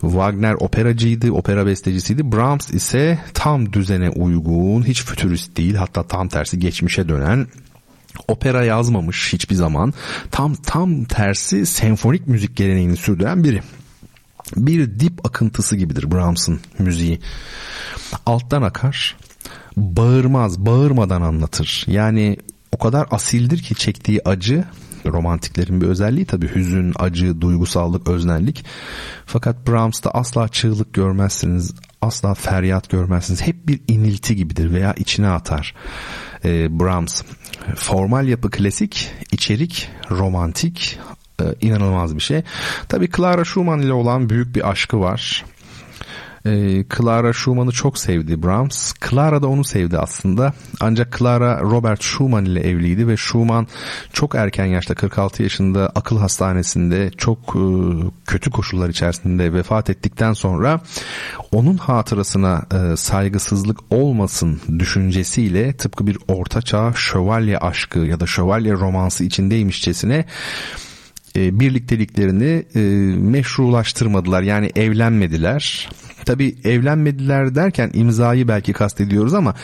[0.00, 2.32] Wagner operacıydı, opera bestecisiydi.
[2.32, 7.46] Brahms ise tam düzene uygun, hiç fütürist değil, hatta tam tersi geçmişe dönen
[8.28, 9.94] opera yazmamış hiçbir zaman.
[10.30, 13.62] Tam tam tersi senfonik müzik geleneğini sürdüren biri.
[14.56, 17.20] Bir dip akıntısı gibidir Brahms'ın müziği.
[18.26, 19.16] Alttan akar,
[19.76, 21.84] bağırmaz, bağırmadan anlatır.
[21.86, 22.36] Yani
[22.72, 24.64] o kadar asildir ki çektiği acı
[25.06, 28.64] romantiklerin bir özelliği tabii hüzün, acı, duygusallık, öznellik.
[29.26, 33.42] Fakat Brahms'ta asla çığlık görmezsiniz, asla feryat görmezsiniz.
[33.42, 35.74] Hep bir inilti gibidir veya içine atar.
[36.44, 37.22] Ee, Brahms
[37.76, 40.98] formal yapı klasik, içerik romantik,
[41.40, 42.42] e, inanılmaz bir şey.
[42.88, 45.44] Tabii Clara Schumann ile olan büyük bir aşkı var.
[46.46, 48.92] E, Clara Schumann'ı çok sevdi Brahms.
[49.10, 50.52] Clara da onu sevdi aslında.
[50.80, 53.66] Ancak Clara Robert Schumann ile evliydi ve Schumann
[54.12, 57.62] çok erken yaşta 46 yaşında akıl hastanesinde çok e,
[58.26, 60.80] kötü koşullar içerisinde vefat ettikten sonra
[61.52, 69.24] onun hatırasına e, saygısızlık olmasın düşüncesiyle tıpkı bir ortaçağ şövalye aşkı ya da şövalye romansı
[69.24, 70.24] içindeymişçesine
[71.36, 72.80] e, birlikteliklerini e,
[73.16, 74.42] meşrulaştırmadılar.
[74.42, 75.88] Yani evlenmediler.
[76.26, 79.54] Tabi evlenmediler derken imzayı belki kastediyoruz ama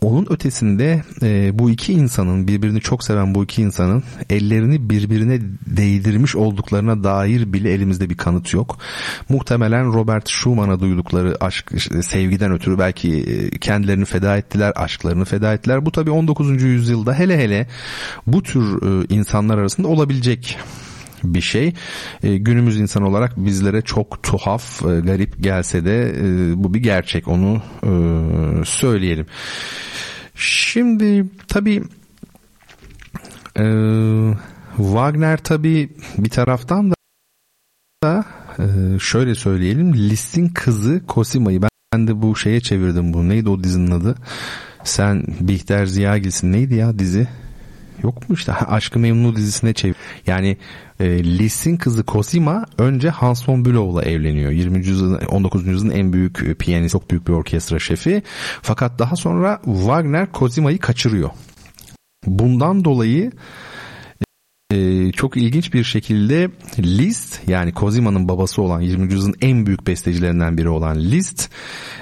[0.00, 6.36] onun ötesinde e, bu iki insanın birbirini çok seven bu iki insanın ellerini birbirine değdirmiş
[6.36, 8.78] olduklarına dair bile elimizde bir kanıt yok.
[9.28, 11.72] Muhtemelen Robert Schumann'a duydukları aşk
[12.02, 15.86] sevgiden ötürü belki e, kendilerini feda ettiler, aşklarını feda ettiler.
[15.86, 16.62] Bu tabi 19.
[16.62, 17.66] yüzyılda hele hele
[18.26, 20.58] bu tür e, insanlar arasında olabilecek
[21.24, 21.74] bir şey.
[22.22, 27.28] E, günümüz insan olarak bizlere çok tuhaf, e, garip gelse de e, bu bir gerçek.
[27.28, 27.92] Onu e,
[28.64, 29.26] söyleyelim.
[30.34, 31.82] Şimdi tabii
[33.58, 33.64] e,
[34.76, 36.92] Wagner tabii bir taraftan
[38.02, 38.24] da
[38.58, 38.64] e,
[38.98, 43.28] şöyle söyleyelim Liszt'in kızı Cosima'yı ben de bu şeye çevirdim bu.
[43.28, 44.14] Neydi o dizinin adı?
[44.84, 46.52] Sen Bihter Ziyagil'sin.
[46.52, 47.28] Neydi ya dizi?
[48.02, 49.96] Yok mu işte Aşkı Memnu dizisine çevir.
[50.26, 50.56] Yani
[51.00, 54.50] e, Liszt'in kızı Cosima önce Hans von Bülow'la evleniyor.
[54.50, 54.78] 20.
[54.78, 55.66] yüzyılın 19.
[55.66, 58.22] yüzyılın en büyük e, piyanist, çok büyük bir orkestra şefi.
[58.62, 61.30] Fakat daha sonra Wagner Cosima'yı kaçırıyor.
[62.26, 63.32] Bundan dolayı
[64.72, 69.12] e, çok ilginç bir şekilde Liszt yani Cosima'nın babası olan 20.
[69.12, 71.50] yüzyılın en büyük bestecilerinden biri olan Liszt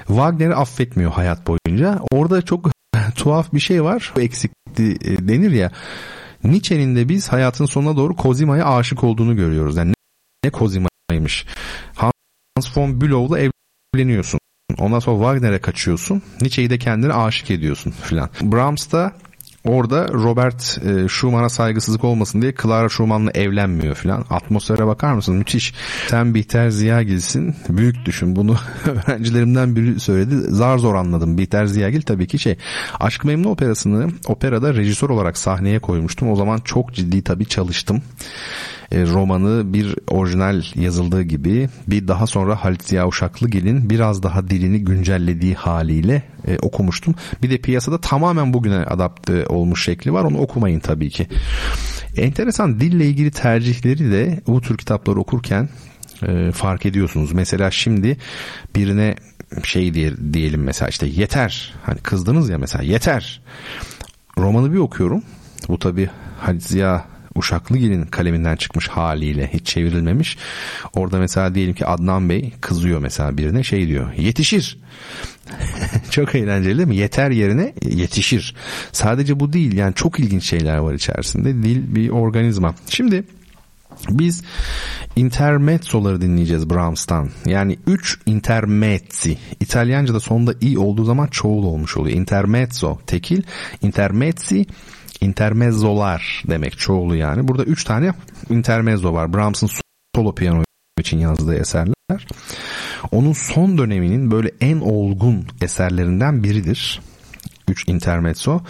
[0.07, 1.99] Wagner'i affetmiyor hayat boyunca.
[2.11, 2.69] Orada çok
[3.15, 4.13] tuhaf bir şey var.
[4.17, 5.71] Eksikti e, denir ya.
[6.43, 9.77] Nietzsche'nin de biz hayatın sonuna doğru Kozima'ya aşık olduğunu görüyoruz.
[9.77, 9.93] Yani
[10.43, 11.45] ne Kozima'ymış.
[11.95, 13.51] Hans von Bülow'la
[13.95, 14.39] evleniyorsun.
[14.77, 16.21] Ondan sonra Wagner'e kaçıyorsun.
[16.41, 18.29] Nietzsche'yi de kendine aşık ediyorsun filan.
[18.41, 19.13] Brahms da
[19.65, 24.25] Orada Robert e, Schumann'a saygısızlık olmasın diye Clara Schumann'la evlenmiyor filan.
[24.29, 25.35] Atmosfere bakar mısın?
[25.35, 25.73] Müthiş.
[26.07, 27.55] Sen Bihter Ziyagil'sin.
[27.69, 28.35] Büyük düşün.
[28.35, 28.55] Bunu
[28.85, 30.35] öğrencilerimden biri söyledi.
[30.35, 31.37] Zar zor anladım.
[31.37, 32.57] Bihter Ziyagil tabii ki şey.
[32.99, 36.31] Aşk Memnu operasını operada rejisör olarak sahneye koymuştum.
[36.31, 38.01] O zaman çok ciddi tabii çalıştım.
[38.91, 44.83] E, romanı bir orijinal yazıldığı gibi bir daha sonra Halit Ziya Uşaklıgil'in biraz daha dilini
[44.83, 47.15] güncellediği haliyle e, okumuştum.
[47.43, 50.23] Bir de piyasada tamamen bugüne adapte olmuş şekli var.
[50.23, 51.27] Onu okumayın tabii ki.
[52.17, 55.69] Enteresan dille ilgili tercihleri de bu tür kitapları okurken
[56.27, 57.31] e, fark ediyorsunuz.
[57.33, 58.17] Mesela şimdi
[58.75, 59.15] birine
[59.63, 61.73] şey diye, diyelim mesela işte yeter.
[61.83, 63.41] Hani kızdınız ya mesela yeter.
[64.37, 65.23] Romanı bir okuyorum.
[65.69, 67.05] Bu tabii Halit Ziya
[67.35, 70.37] Uşaklıgil'in kaleminden çıkmış haliyle hiç çevrilmemiş.
[70.93, 74.77] Orada mesela diyelim ki Adnan Bey kızıyor mesela birine şey diyor yetişir.
[76.11, 76.95] çok eğlenceli değil mi?
[76.95, 78.55] Yeter yerine yetişir.
[78.91, 81.63] Sadece bu değil yani çok ilginç şeyler var içerisinde.
[81.63, 82.75] Dil bir organizma.
[82.89, 83.23] Şimdi
[84.09, 84.43] biz
[85.15, 87.29] intermezzoları dinleyeceğiz Brahms'tan.
[87.45, 89.37] Yani 3 intermezzi.
[89.59, 92.17] İtalyanca'da sonunda i olduğu zaman çoğul olmuş oluyor.
[92.17, 93.41] Intermezzo tekil,
[93.81, 94.65] intermezzi
[95.21, 97.47] intermezzolar demek çoğulu yani.
[97.47, 98.13] Burada üç tane
[98.49, 99.33] intermezzo var.
[99.33, 99.69] Brahms'ın
[100.15, 100.63] solo piyano
[100.99, 102.27] için yazdığı eserler.
[103.11, 107.01] Onun son döneminin böyle en olgun eserlerinden biridir.
[107.69, 108.61] Üç intermezzo.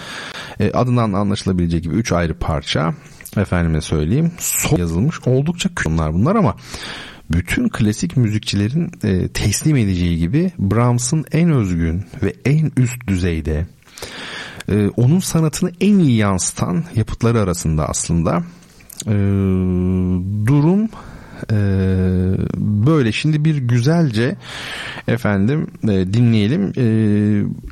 [0.60, 2.93] E, adından anlaşılabileceği gibi üç ayrı parça.
[3.38, 4.32] Efendime söyleyeyim.
[4.39, 5.16] Son yazılmış.
[5.28, 6.56] Oldukça onlar bunlar ama
[7.32, 13.66] bütün klasik müzikçilerin e, teslim edeceği gibi Brahms'ın en özgün ve en üst düzeyde
[14.70, 18.43] e, onun sanatını en iyi yansıtan yapıtları arasında aslında.
[19.07, 19.14] E,
[20.47, 20.89] durum
[21.52, 21.56] e,
[22.58, 24.36] böyle şimdi bir güzelce
[25.08, 26.86] efendim e, dinleyelim e,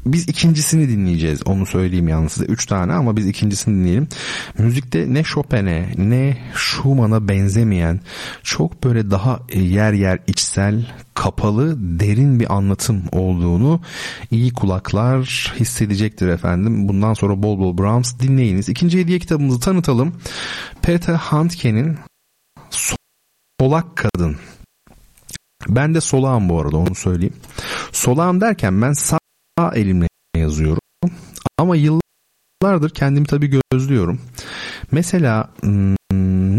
[0.06, 4.08] biz ikincisini dinleyeceğiz onu söyleyeyim yalnız size üç tane ama biz ikincisini dinleyelim
[4.58, 8.00] müzikte ne Chopin'e ne Schumann'a benzemeyen
[8.44, 10.86] çok böyle daha e, yer yer içsel
[11.20, 13.82] kapalı derin bir anlatım olduğunu
[14.32, 16.88] iyi kulaklar hissedecektir efendim.
[16.88, 18.70] Bundan sonra bol bol Brahms dinleyiniz.
[18.70, 20.14] İkinci hediye kitabımızı tanıtalım.
[20.82, 21.98] Peter Handke'nin
[23.60, 24.38] Solak Kadın.
[25.68, 27.36] Ben de solağım bu arada onu söyleyeyim.
[27.92, 29.20] Solağım derken ben sağ
[29.76, 30.82] elimle yazıyorum.
[31.58, 34.22] Ama yıllardır kendimi tabii gözlüyorum.
[34.92, 35.96] Mesela hmm,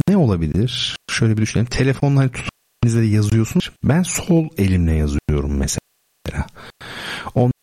[0.09, 0.97] ne olabilir?
[1.11, 1.71] Şöyle bir düşünelim.
[1.71, 2.31] Telefonla hani
[2.83, 3.71] elinizle yazıyorsunuz.
[3.85, 6.47] Ben sol elimle yazıyorum mesela.
[7.35, 7.60] Ondan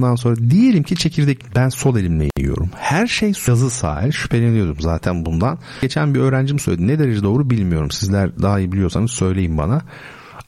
[0.00, 2.70] sonra diyelim ki çekirdek ben sol elimle yiyorum.
[2.76, 5.58] Her şey yazı sahil şüpheleniyordum zaten bundan.
[5.80, 6.86] Geçen bir öğrencim söyledi.
[6.86, 7.90] Ne derece doğru bilmiyorum.
[7.90, 9.82] Sizler daha iyi biliyorsanız söyleyin bana.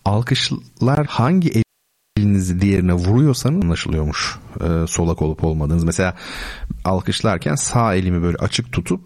[0.05, 1.63] Alkışlar hangi
[2.17, 5.85] elinizi diğerine vuruyorsanız anlaşılıyormuş e, solak olup olmadığınız.
[5.85, 6.17] Mesela
[6.85, 9.01] alkışlarken sağ elimi böyle açık tutup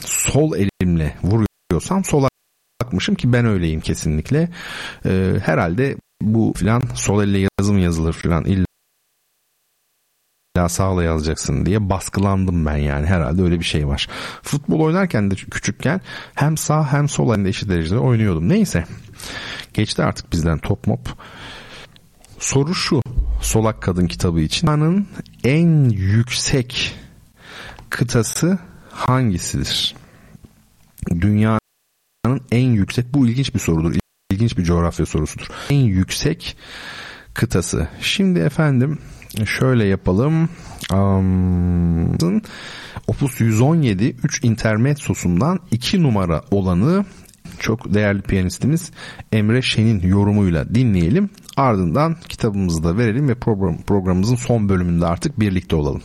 [0.00, 4.48] sol elimle vuruyorsam solakmışım ki ben öyleyim kesinlikle.
[5.06, 8.67] E, herhalde bu filan sol elle yazım yazılır filan illa
[10.66, 14.08] sağla yazacaksın diye baskılandım ben yani herhalde öyle bir şey var.
[14.42, 16.00] Futbol oynarken de küçükken
[16.34, 18.48] hem sağ hem sol elinde eşit derecede oynuyordum.
[18.48, 18.84] Neyse
[19.74, 21.08] geçti artık bizden top mop.
[22.38, 23.02] Soru şu
[23.42, 24.66] Solak Kadın kitabı için.
[24.66, 25.06] Dünyanın
[25.44, 26.94] en yüksek
[27.90, 28.58] kıtası
[28.92, 29.96] hangisidir?
[31.10, 31.60] Dünyanın
[32.52, 33.94] en yüksek bu ilginç bir sorudur.
[34.30, 35.46] İlginç bir coğrafya sorusudur.
[35.70, 36.56] En yüksek
[37.34, 37.88] kıtası.
[38.00, 38.98] Şimdi efendim
[39.46, 40.48] şöyle yapalım.
[40.92, 42.40] Um,
[43.06, 47.04] Opus 117 3 intermezzosundan 2 numara olanı
[47.58, 48.90] çok değerli piyanistimiz
[49.32, 51.30] Emre Şen'in yorumuyla dinleyelim.
[51.56, 56.02] Ardından kitabımızı da verelim ve program, programımızın son bölümünde artık birlikte olalım.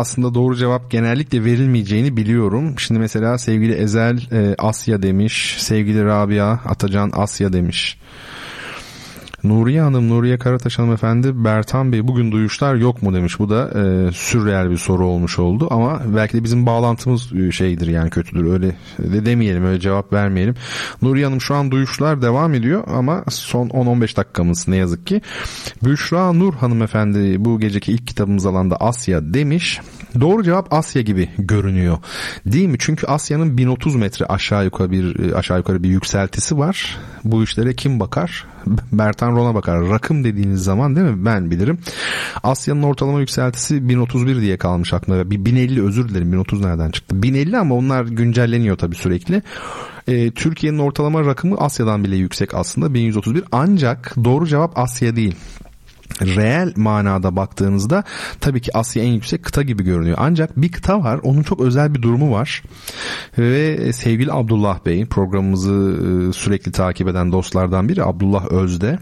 [0.00, 2.74] Aslında doğru cevap genellikle verilmeyeceğini biliyorum.
[2.78, 5.56] Şimdi mesela sevgili Ezel e, Asya demiş.
[5.58, 7.98] Sevgili Rabia Atacan Asya demiş.
[9.44, 13.38] Nuriye Hanım, Nuriye Karataş hanımefendi, Bertan Bey bugün duyuşlar yok mu demiş.
[13.38, 17.86] Bu da e, sürreel bir soru olmuş oldu ama belki de bizim bağlantımız e, şeydir
[17.86, 20.54] yani kötüdür öyle de demeyelim öyle cevap vermeyelim.
[21.02, 25.20] Nuriye Hanım şu an duyuşlar devam ediyor ama son 10-15 dakikamız ne yazık ki.
[25.84, 29.80] Büşra Nur hanımefendi bu geceki ilk kitabımız alanda Asya demiş.
[30.20, 31.98] Doğru cevap Asya gibi görünüyor.
[32.46, 32.76] Değil mi?
[32.78, 36.98] Çünkü Asya'nın 1030 metre aşağı yukarı bir aşağı yukarı bir yükseltisi var.
[37.24, 38.46] Bu işlere kim bakar?
[38.92, 39.88] Bertan Ron'a bakar.
[39.88, 41.24] Rakım dediğiniz zaman değil mi?
[41.24, 41.78] Ben bilirim.
[42.42, 45.30] Asya'nın ortalama yükseltisi 1031 diye kalmış aklımda.
[45.30, 46.32] Bir 1050 özür dilerim.
[46.32, 47.22] 1030 nereden çıktı?
[47.22, 49.42] 1050 ama onlar güncelleniyor tabii sürekli.
[50.08, 53.44] Ee, Türkiye'nin ortalama rakımı Asya'dan bile yüksek aslında 1131.
[53.52, 55.36] Ancak doğru cevap Asya değil
[56.20, 58.04] reel manada baktığınızda
[58.40, 60.16] tabii ki Asya en yüksek kıta gibi görünüyor.
[60.20, 61.20] Ancak bir kıta var.
[61.22, 62.62] Onun çok özel bir durumu var.
[63.38, 65.72] Ve sevgili Abdullah Bey programımızı
[66.30, 68.98] e, sürekli takip eden dostlardan biri Abdullah Özde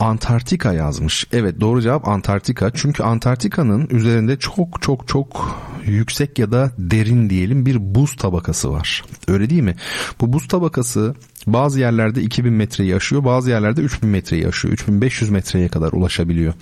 [0.00, 1.26] Antarktika yazmış.
[1.32, 2.70] Evet doğru cevap Antarktika.
[2.74, 9.04] Çünkü Antarktika'nın üzerinde çok çok çok yüksek ya da derin diyelim bir buz tabakası var.
[9.28, 9.76] Öyle değil mi?
[10.20, 11.14] Bu buz tabakası
[11.46, 14.74] bazı yerlerde 2000 metreyi aşıyor, bazı yerlerde 3000 metreyi aşıyor.
[14.74, 16.54] 3500 metreye kadar ulaşabiliyor.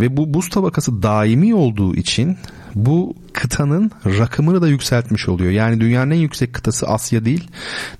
[0.00, 2.36] Ve bu buz tabakası daimi olduğu için
[2.74, 5.50] bu kıtanın rakımını da yükseltmiş oluyor.
[5.50, 7.48] Yani dünyanın en yüksek kıtası Asya değil.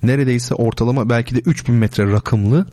[0.03, 2.65] Neredeyse ortalama belki de 3000 metre rakımlı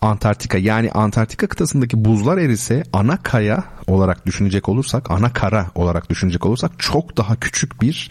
[0.00, 6.46] Antarktika yani Antarktika kıtasındaki buzlar erise ana kaya olarak düşünecek olursak ana kara olarak düşünecek
[6.46, 8.10] olursak çok daha küçük bir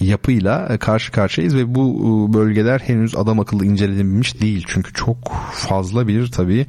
[0.00, 4.64] yapıyla karşı karşıyayız ve bu ıı, bölgeler henüz adam akıllı incelenmiş değil.
[4.68, 6.66] Çünkü çok fazla bir tabii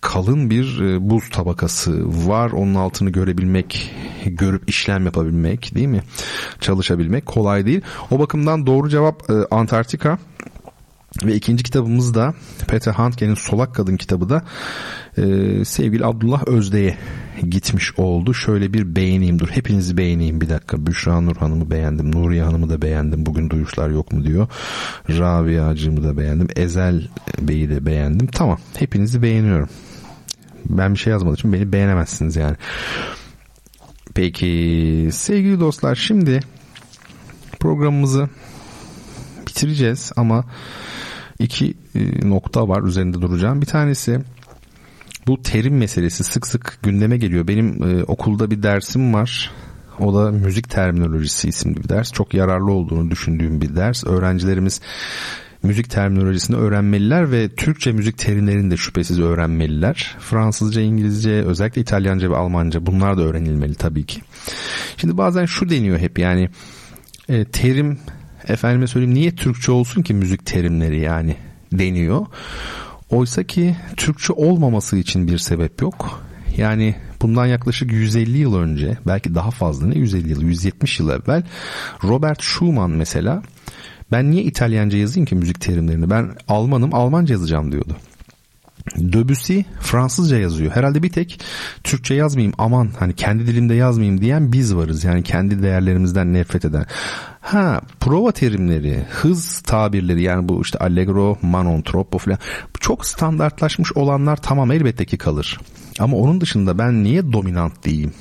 [0.00, 2.50] kalın bir ıı, buz tabakası var.
[2.50, 3.94] Onun altını görebilmek,
[4.26, 6.02] görüp işlem yapabilmek değil mi?
[6.60, 7.80] Çalışabilmek kolay değil.
[8.10, 10.18] O bakımdan doğru cevap Antarktika.
[11.24, 12.34] Ve ikinci kitabımız da
[12.68, 14.42] Peter Handke'nin Solak Kadın kitabı da
[15.18, 15.22] e,
[15.64, 16.96] sevgili Abdullah Özde'ye
[17.50, 18.34] gitmiş oldu.
[18.34, 19.48] Şöyle bir beğeneyim dur.
[19.48, 20.86] Hepinizi beğeneyim bir dakika.
[20.86, 22.12] Büşra Nur Hanım'ı beğendim.
[22.12, 23.26] Nuriye Hanım'ı da beğendim.
[23.26, 24.46] Bugün duyuşlar yok mu diyor.
[25.08, 26.48] Rabia'cığımı da beğendim.
[26.56, 27.08] Ezel
[27.40, 28.26] Bey'i de beğendim.
[28.26, 28.58] Tamam.
[28.76, 29.68] Hepinizi beğeniyorum.
[30.64, 32.56] Ben bir şey yazmadığım için beni beğenemezsiniz yani.
[34.14, 36.40] Peki sevgili dostlar şimdi
[37.60, 38.28] programımızı
[39.46, 40.44] bitireceğiz ama
[41.42, 43.60] iki e, nokta var üzerinde duracağım.
[43.60, 44.20] Bir tanesi
[45.26, 47.48] bu terim meselesi sık sık gündeme geliyor.
[47.48, 49.50] Benim e, okulda bir dersim var.
[49.98, 52.12] O da müzik terminolojisi isimli bir ders.
[52.12, 54.04] Çok yararlı olduğunu düşündüğüm bir ders.
[54.04, 54.80] Öğrencilerimiz
[55.62, 60.16] müzik terminolojisini öğrenmeliler ve Türkçe müzik terimlerini de şüphesiz öğrenmeliler.
[60.20, 64.20] Fransızca, İngilizce, özellikle İtalyanca ve Almanca bunlar da öğrenilmeli tabii ki.
[64.96, 66.50] Şimdi bazen şu deniyor hep yani
[67.28, 67.98] e, terim
[68.48, 71.36] efendime söyleyeyim niye Türkçe olsun ki müzik terimleri yani
[71.72, 72.26] deniyor.
[73.10, 76.22] Oysa ki Türkçe olmaması için bir sebep yok.
[76.56, 81.42] Yani bundan yaklaşık 150 yıl önce belki daha fazla ne 150 yıl 170 yıl evvel
[82.04, 83.42] Robert Schumann mesela
[84.12, 87.96] ben niye İtalyanca yazayım ki müzik terimlerini ben Almanım Almanca yazacağım diyordu.
[88.96, 90.72] Debussy Fransızca yazıyor.
[90.72, 91.40] Herhalde bir tek
[91.84, 95.04] Türkçe yazmayayım aman hani kendi dilimde yazmayayım diyen biz varız.
[95.04, 96.86] Yani kendi değerlerimizden nefret eden.
[97.40, 102.38] Ha prova terimleri, hız tabirleri yani bu işte allegro, manon, troppo falan
[102.80, 105.60] çok standartlaşmış olanlar tamam elbette ki kalır.
[105.98, 108.12] Ama onun dışında ben niye dominant diyeyim?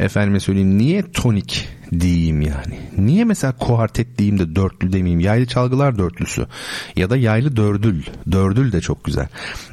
[0.00, 1.68] Efendime söyleyeyim niye tonik
[2.00, 2.78] diyeyim yani.
[2.98, 5.20] Niye mesela kuartet diyeyim de dörtlü demeyeyim.
[5.20, 6.46] Yaylı çalgılar dörtlüsü.
[6.96, 8.02] Ya da yaylı dördül.
[8.32, 9.28] Dördül de çok güzel.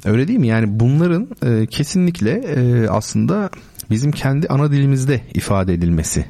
[0.05, 0.47] Öyle değil mi?
[0.47, 3.49] Yani bunların e, kesinlikle e, aslında
[3.89, 6.25] bizim kendi ana dilimizde ifade edilmesi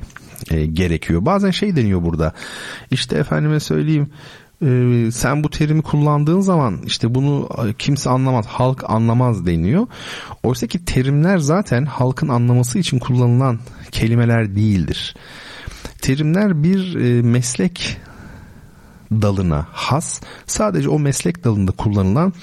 [0.52, 1.26] e, gerekiyor.
[1.26, 2.34] Bazen şey deniyor burada.
[2.92, 4.10] İşte efendime söyleyeyim
[4.66, 9.88] e, sen bu terimi kullandığın zaman işte bunu e, kimse anlamaz, halk anlamaz deniyor.
[10.44, 13.60] Oysa ki terimler zaten halkın anlaması için kullanılan
[13.92, 15.16] kelimeler değildir.
[16.02, 17.98] Terimler bir e, meslek
[19.12, 22.34] dalına has, sadece o meslek dalında kullanılan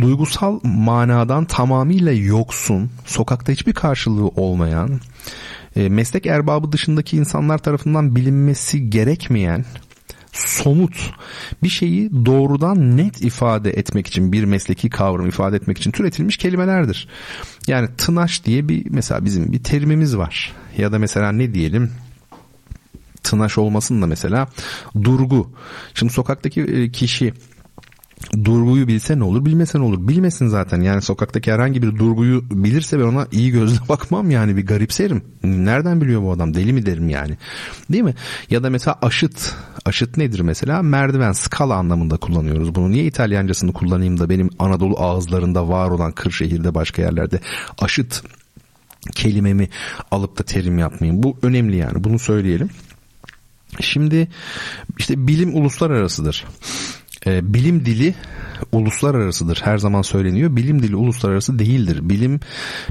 [0.00, 5.00] duygusal manadan tamamıyla yoksun, sokakta hiçbir karşılığı olmayan,
[5.76, 9.64] e, meslek erbabı dışındaki insanlar tarafından bilinmesi gerekmeyen
[10.32, 11.12] somut
[11.62, 17.08] bir şeyi doğrudan net ifade etmek için bir mesleki kavram ifade etmek için türetilmiş kelimelerdir.
[17.66, 20.52] Yani tınaş diye bir mesela bizim bir terimimiz var.
[20.78, 21.90] Ya da mesela ne diyelim
[23.22, 24.48] tınaş olmasın da mesela
[25.02, 25.50] durgu.
[25.94, 27.34] Şimdi sokaktaki e, kişi
[28.44, 30.08] Durguyu bilse ne olur bilmese ne olur?
[30.08, 30.80] Bilmesin zaten.
[30.80, 34.56] Yani sokaktaki herhangi bir durguyu bilirse ben ona iyi gözle bakmam yani.
[34.56, 35.22] Bir garipserim.
[35.44, 36.54] Nereden biliyor bu adam?
[36.54, 37.36] Deli mi derim yani?
[37.92, 38.14] Değil mi?
[38.50, 39.54] Ya da mesela aşıt.
[39.84, 40.82] Aşıt nedir mesela?
[40.82, 42.90] Merdiven skala anlamında kullanıyoruz bunu.
[42.90, 47.40] Niye İtalyancasını kullanayım da benim Anadolu ağızlarında var olan Kırşehir'de başka yerlerde
[47.78, 48.22] aşıt
[49.14, 49.68] kelimemi
[50.10, 51.22] alıp da terim yapmayayım?
[51.22, 52.04] Bu önemli yani.
[52.04, 52.70] Bunu söyleyelim.
[53.80, 54.28] Şimdi
[54.98, 56.44] işte bilim uluslararasıdır
[57.26, 58.14] e, bilim dili
[58.72, 59.60] uluslararasıdır.
[59.64, 60.56] Her zaman söyleniyor.
[60.56, 61.98] Bilim dili uluslararası değildir.
[62.02, 62.40] Bilim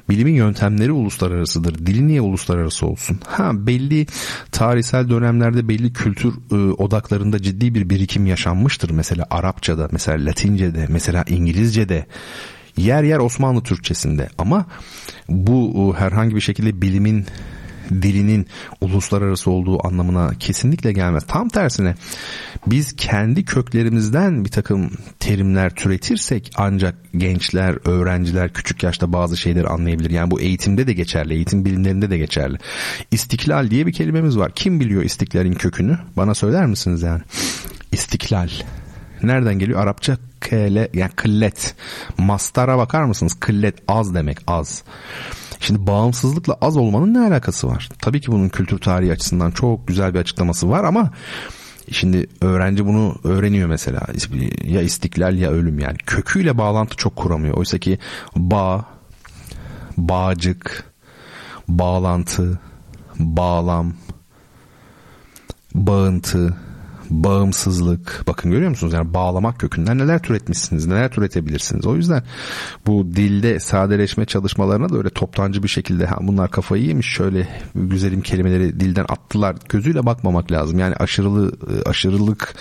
[0.10, 1.86] bilimin yöntemleri uluslararasıdır.
[1.86, 3.20] Dili niye uluslararası olsun?
[3.26, 4.08] Ha belli
[4.52, 8.90] tarihsel dönemlerde belli kültür e, odaklarında ciddi bir birikim yaşanmıştır.
[8.90, 12.06] Mesela Arapçada, mesela Latince'de, mesela İngilizce'de
[12.78, 14.66] yer yer Osmanlı Türkçesinde ama
[15.30, 17.26] bu e, herhangi bir şekilde bilimin
[17.90, 18.48] dilinin
[18.82, 21.24] uluslararası olduğu anlamına kesinlikle gelmez.
[21.28, 21.96] Tam tersine
[22.68, 30.10] biz kendi köklerimizden bir takım terimler türetirsek ancak gençler, öğrenciler küçük yaşta bazı şeyleri anlayabilir.
[30.10, 32.58] Yani bu eğitimde de geçerli, eğitim bilimlerinde de geçerli.
[33.12, 34.52] İstiklal diye bir kelimemiz var.
[34.56, 35.98] Kim biliyor istiklalin kökünü?
[36.18, 37.22] Bana söyler misiniz yani?
[37.92, 38.50] İstiklal.
[39.24, 39.80] Nereden geliyor?
[39.80, 41.76] Arapça kele, yani kıllet.
[42.18, 43.34] Mastara bakar mısınız?
[43.40, 44.84] Kıllet az demek az.
[45.60, 47.90] Şimdi bağımsızlıkla az olmanın ne alakası var?
[48.00, 51.12] Tabii ki bunun kültür tarihi açısından çok güzel bir açıklaması var ama
[51.92, 54.02] Şimdi öğrenci bunu öğreniyor mesela.
[54.64, 55.98] Ya istiklal ya ölüm yani.
[55.98, 57.58] Köküyle bağlantı çok kuramıyor.
[57.58, 58.00] Oysa ki
[58.36, 58.86] bağ,
[59.98, 60.84] bağcık,
[61.68, 62.60] bağlantı,
[63.20, 63.94] bağlam,
[65.76, 66.58] bağıntı,
[67.10, 68.24] bağımsızlık.
[68.28, 68.94] Bakın görüyor musunuz?
[68.94, 71.86] Yani bağlamak kökünden neler türetmişsiniz, neler türetebilirsiniz.
[71.86, 72.24] O yüzden
[72.88, 78.22] bu dilde sadeleşme çalışmalarına da öyle toptancı bir şekilde ha bunlar kafayı yemiş şöyle güzelim
[78.22, 80.80] kelimeleri dilden attılar gözüyle bakmamak lazım.
[80.80, 81.52] Yani aşırılı
[81.86, 82.56] aşırılık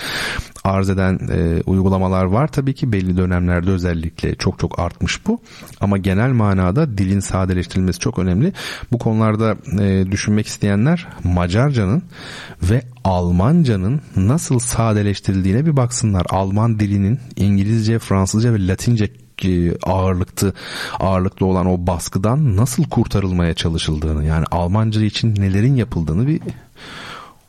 [0.65, 5.41] arz eden e, uygulamalar var tabii ki belli dönemlerde özellikle çok çok artmış bu.
[5.81, 8.53] Ama genel manada dilin sadeleştirilmesi çok önemli.
[8.93, 12.03] Bu konularda e, düşünmek isteyenler Macarcanın
[12.63, 16.27] ve Almancanın nasıl sadeleştirildiğine bir baksınlar.
[16.31, 19.09] Alman dilinin İngilizce, Fransızca ve Latince
[19.45, 20.53] e, ağırlıklı
[21.01, 26.41] ağırlıklı olan o baskıdan nasıl kurtarılmaya çalışıldığını yani Almanca için nelerin yapıldığını bir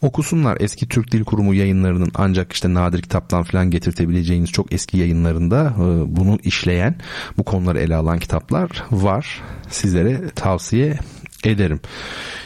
[0.01, 0.57] okusunlar.
[0.59, 6.15] Eski Türk Dil Kurumu yayınlarının ancak işte nadir kitaptan falan getirtebileceğiniz çok eski yayınlarında e,
[6.15, 6.95] bunu işleyen,
[7.37, 9.41] bu konuları ele alan kitaplar var.
[9.69, 10.99] Sizlere tavsiye
[11.43, 11.79] ederim.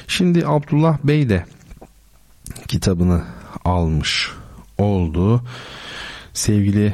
[0.07, 1.45] Şimdi Abdullah Bey de
[2.73, 3.23] kitabını
[3.65, 4.31] almış
[4.77, 5.41] oldu.
[6.33, 6.93] Sevgili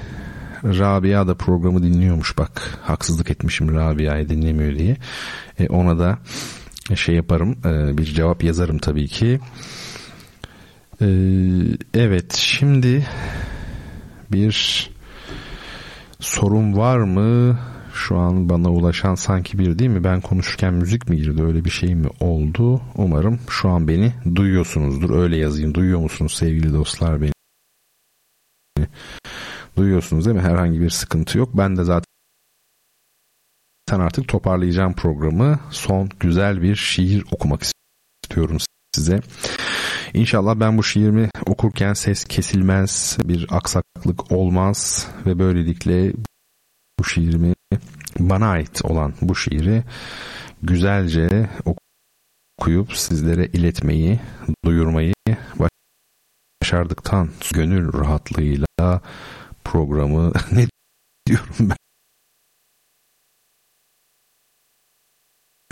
[0.63, 2.79] Rabia da programı dinliyormuş bak.
[2.83, 4.97] Haksızlık etmişim Rabia'yı dinlemiyor diye.
[5.59, 6.17] E, ona da
[6.95, 9.39] şey yaparım e, bir cevap yazarım tabii ki.
[11.01, 11.07] E,
[11.93, 13.07] evet şimdi
[14.31, 14.89] bir
[16.19, 17.59] sorun var mı?
[17.99, 20.03] Şu an bana ulaşan sanki bir değil mi?
[20.03, 21.43] Ben konuşurken müzik mi girdi?
[21.43, 22.81] Öyle bir şey mi oldu?
[22.95, 25.09] Umarım şu an beni duyuyorsunuzdur.
[25.09, 25.73] Öyle yazayım.
[25.73, 27.31] Duyuyor musunuz sevgili dostlar beni?
[29.77, 30.41] Duyuyorsunuz değil mi?
[30.41, 31.49] Herhangi bir sıkıntı yok.
[31.53, 32.05] Ben de zaten
[33.89, 35.59] artık toparlayacağım programı.
[35.71, 38.57] Son güzel bir şiir okumak istiyorum
[38.95, 39.21] size.
[40.13, 46.13] İnşallah ben bu şiirimi okurken ses kesilmez, bir aksaklık olmaz ve böylelikle
[46.99, 47.53] bu şiirimi
[48.19, 49.83] bana ait olan bu şiiri
[50.63, 51.49] güzelce
[52.57, 54.19] okuyup sizlere iletmeyi,
[54.65, 55.13] duyurmayı
[56.61, 59.01] başardıktan gönül rahatlığıyla
[59.63, 60.67] programı ne
[61.27, 61.77] diyorum ben?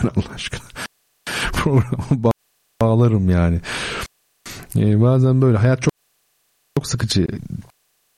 [0.02, 0.60] Allah aşkına
[1.52, 2.32] programı
[2.82, 3.60] bağlarım yani.
[4.76, 5.92] Ee, bazen böyle hayat çok
[6.76, 7.26] çok sıkıcı,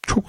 [0.03, 0.25] çok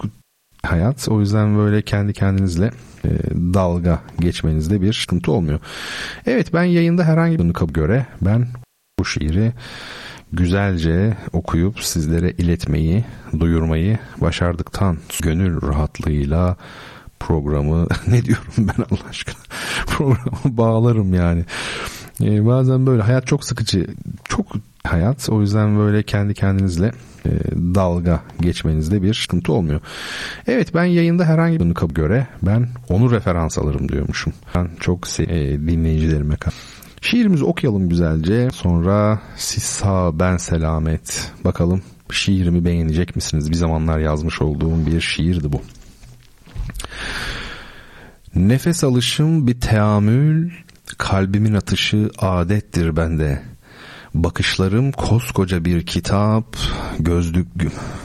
[0.63, 1.07] hayat.
[1.09, 2.71] O yüzden böyle kendi kendinizle
[3.05, 5.59] e, dalga geçmenizde bir sıkıntı olmuyor.
[6.25, 8.47] Evet ben yayında herhangi bir göre ben
[8.99, 9.53] bu şiiri
[10.33, 13.05] güzelce okuyup sizlere iletmeyi,
[13.39, 16.57] duyurmayı başardıktan gönül rahatlığıyla
[17.19, 19.35] programı ne diyorum ben Allah aşkına
[19.87, 21.45] programı bağlarım yani.
[22.21, 23.87] Ee, bazen böyle hayat çok sıkıcı,
[24.23, 24.45] çok
[24.83, 25.29] hayat.
[25.29, 26.91] O yüzden böyle kendi kendinizle
[27.75, 29.81] dalga geçmenizde bir sıkıntı olmuyor.
[30.47, 34.33] Evet ben yayında herhangi bir kabul göre ben onu referans alırım diyormuşum.
[34.55, 35.27] Ben çok e,
[35.59, 36.35] dinleyicilerime
[37.01, 38.49] Şiirimizi okuyalım güzelce.
[38.53, 41.31] Sonra siz sağ ben selamet.
[41.43, 41.81] Bakalım
[42.11, 43.49] şiirimi beğenecek misiniz?
[43.49, 45.61] Bir zamanlar yazmış olduğum bir şiirdi bu.
[48.35, 50.51] Nefes alışım bir teamül,
[50.97, 53.50] kalbimin atışı adettir bende.
[54.13, 56.57] Bakışlarım koskoca bir kitap,
[56.99, 57.47] gözlük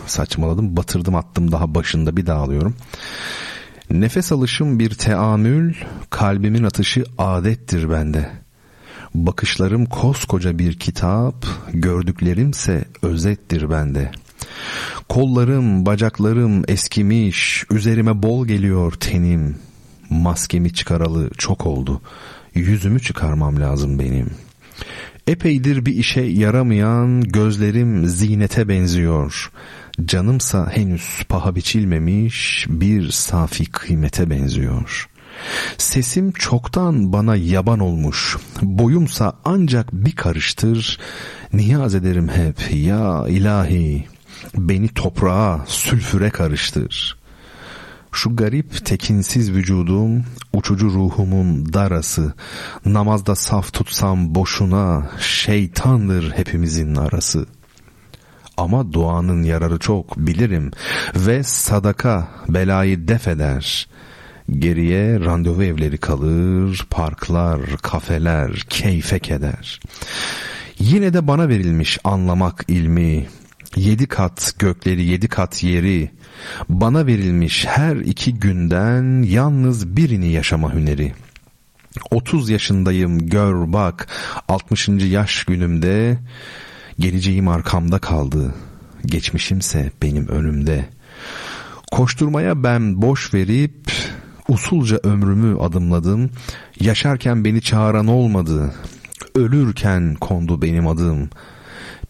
[0.06, 2.74] saçmaladım, batırdım attım daha başında bir daha alıyorum.
[3.90, 5.74] Nefes alışım bir teamül,
[6.10, 8.30] kalbimin atışı adettir bende.
[9.14, 14.10] Bakışlarım koskoca bir kitap, gördüklerimse özettir bende.
[15.08, 19.56] Kollarım, bacaklarım eskimiş, üzerime bol geliyor tenim.
[20.10, 22.00] Maskemi çıkaralı çok oldu.
[22.54, 24.30] Yüzümü çıkarmam lazım benim.
[25.26, 29.50] Epeydir bir işe yaramayan gözlerim zinete benziyor.
[30.04, 35.08] Canımsa henüz paha biçilmemiş bir safi kıymete benziyor.
[35.78, 38.36] Sesim çoktan bana yaban olmuş.
[38.62, 40.98] Boyumsa ancak bir karıştır.
[41.52, 44.04] Niyaz ederim hep ya ilahi
[44.56, 47.16] beni toprağa, sülfüre karıştır.
[48.16, 52.32] Şu garip tekinsiz vücudum, uçucu ruhumun darası,
[52.86, 57.46] namazda saf tutsam boşuna, şeytandır hepimizin arası.
[58.56, 60.70] Ama duanın yararı çok bilirim
[61.16, 63.88] ve sadaka belayı def eder.
[64.50, 69.80] Geriye randevu evleri kalır, parklar, kafeler, keyfe keder.
[70.78, 73.26] Yine de bana verilmiş anlamak ilmi,
[73.76, 76.10] Yedi kat gökleri yedi kat yeri
[76.68, 81.12] bana verilmiş her iki günden yalnız birini yaşama hüneri.
[82.10, 84.08] Otuz yaşındayım gör bak
[84.48, 86.18] altmışıncı yaş günümde
[86.98, 88.54] geleceğim arkamda kaldı
[89.06, 90.88] geçmişimse benim önümde.
[91.92, 93.92] Koşturmaya ben boş verip
[94.48, 96.30] usulca ömrümü adımladım.
[96.80, 98.74] Yaşarken beni çağıran olmadı.
[99.34, 101.30] Ölürken kondu benim adım.''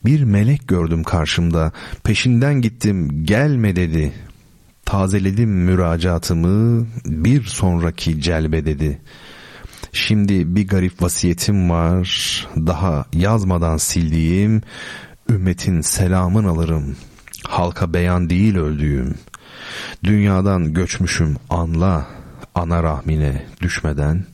[0.05, 1.73] Bir melek gördüm karşımda.
[2.05, 3.25] Peşinden gittim.
[3.25, 4.13] Gelme dedi.
[4.85, 6.87] Tazeledim müracaatımı.
[7.05, 9.01] Bir sonraki celbe dedi.
[9.93, 12.07] Şimdi bir garip vasiyetim var.
[12.57, 14.63] Daha yazmadan sildiğim.
[15.31, 16.97] Ümmetin selamın alırım.
[17.45, 19.15] Halka beyan değil öldüğüm.
[20.05, 22.07] Dünyadan göçmüşüm anla.
[22.55, 24.25] Ana rahmine düşmeden.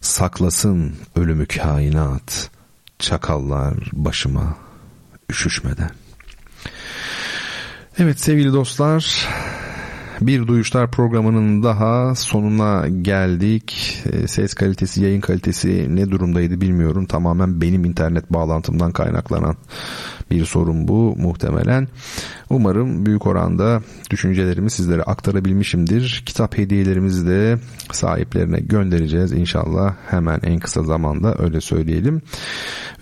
[0.00, 2.50] Saklasın ölümü kainat.
[2.98, 4.67] Çakallar başıma
[5.30, 5.90] üşüşmeden.
[7.98, 9.28] Evet sevgili dostlar
[10.20, 13.98] bir Duyuşlar programının daha sonuna geldik.
[14.12, 17.06] Ee, ses kalitesi, yayın kalitesi ne durumdaydı bilmiyorum.
[17.06, 19.56] Tamamen benim internet bağlantımdan kaynaklanan
[20.30, 21.88] bir sorun bu muhtemelen.
[22.50, 26.22] Umarım büyük oranda düşüncelerimi sizlere aktarabilmişimdir.
[26.26, 27.58] Kitap hediyelerimizi de
[27.92, 32.22] sahiplerine göndereceğiz inşallah hemen en kısa zamanda öyle söyleyelim.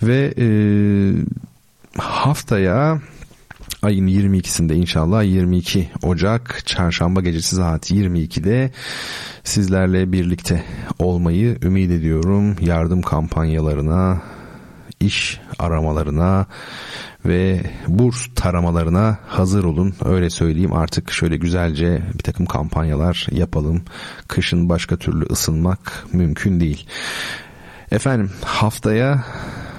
[0.03, 0.47] Ve e,
[1.97, 3.01] haftaya
[3.81, 8.71] ayın 22'sinde inşallah 22 Ocak çarşamba gecesi saat 22'de
[9.43, 10.63] sizlerle birlikte
[10.99, 12.55] olmayı ümit ediyorum.
[12.61, 14.21] Yardım kampanyalarına,
[14.99, 16.45] iş aramalarına
[17.25, 19.93] ve burs taramalarına hazır olun.
[20.05, 23.81] Öyle söyleyeyim artık şöyle güzelce bir takım kampanyalar yapalım.
[24.27, 26.87] Kışın başka türlü ısınmak mümkün değil.
[27.91, 29.23] Efendim haftaya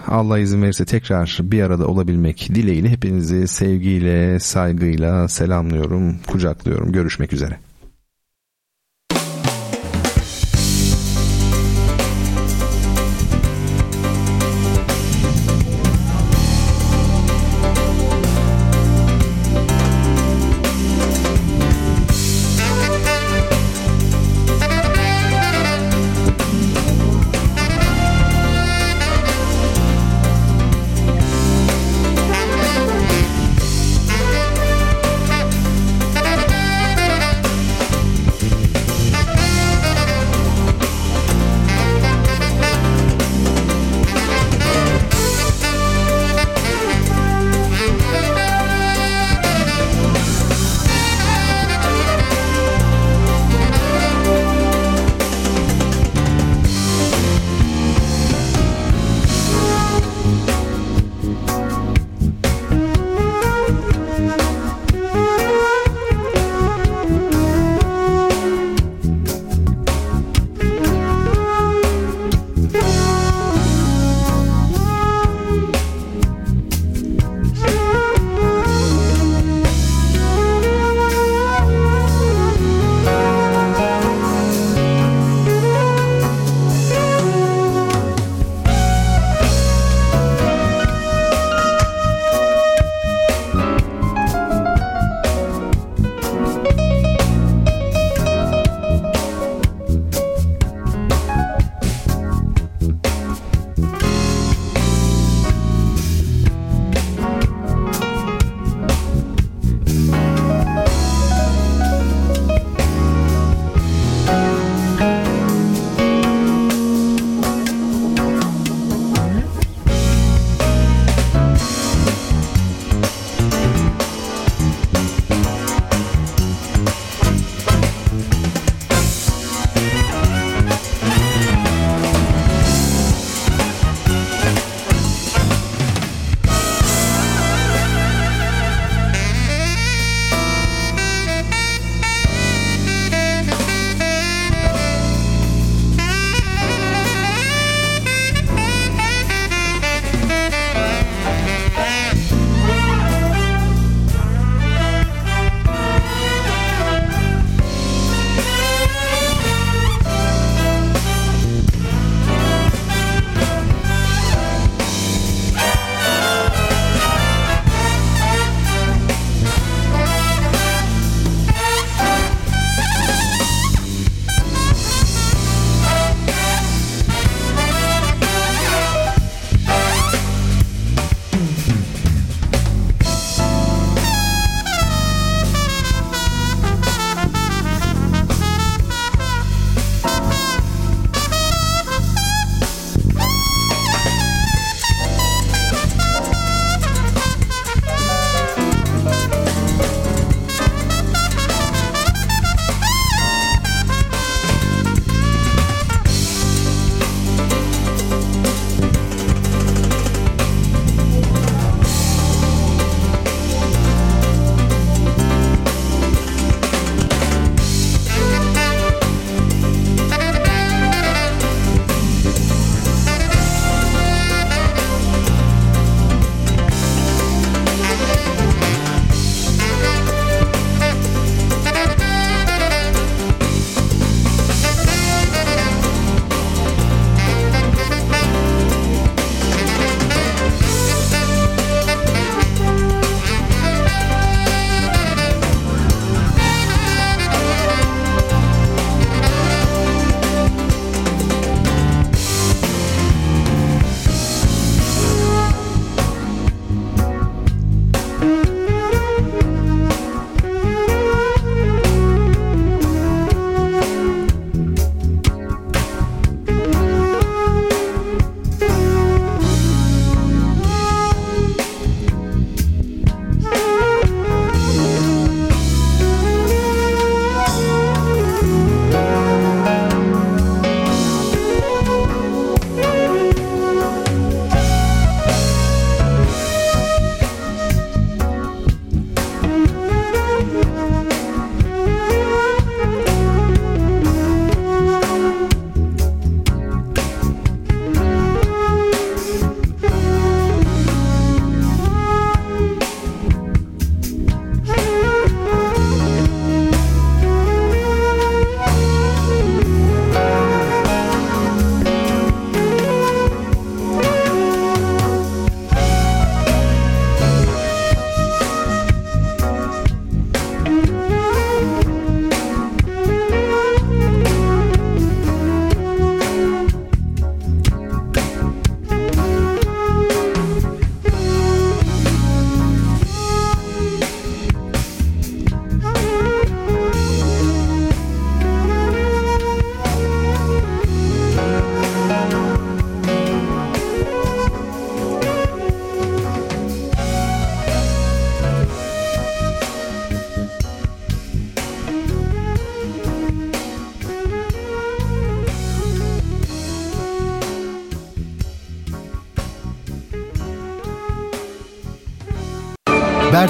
[0.09, 6.93] Allah izin verirse tekrar bir arada olabilmek dileğiyle hepinizi sevgiyle, saygıyla selamlıyorum, kucaklıyorum.
[6.93, 7.59] Görüşmek üzere.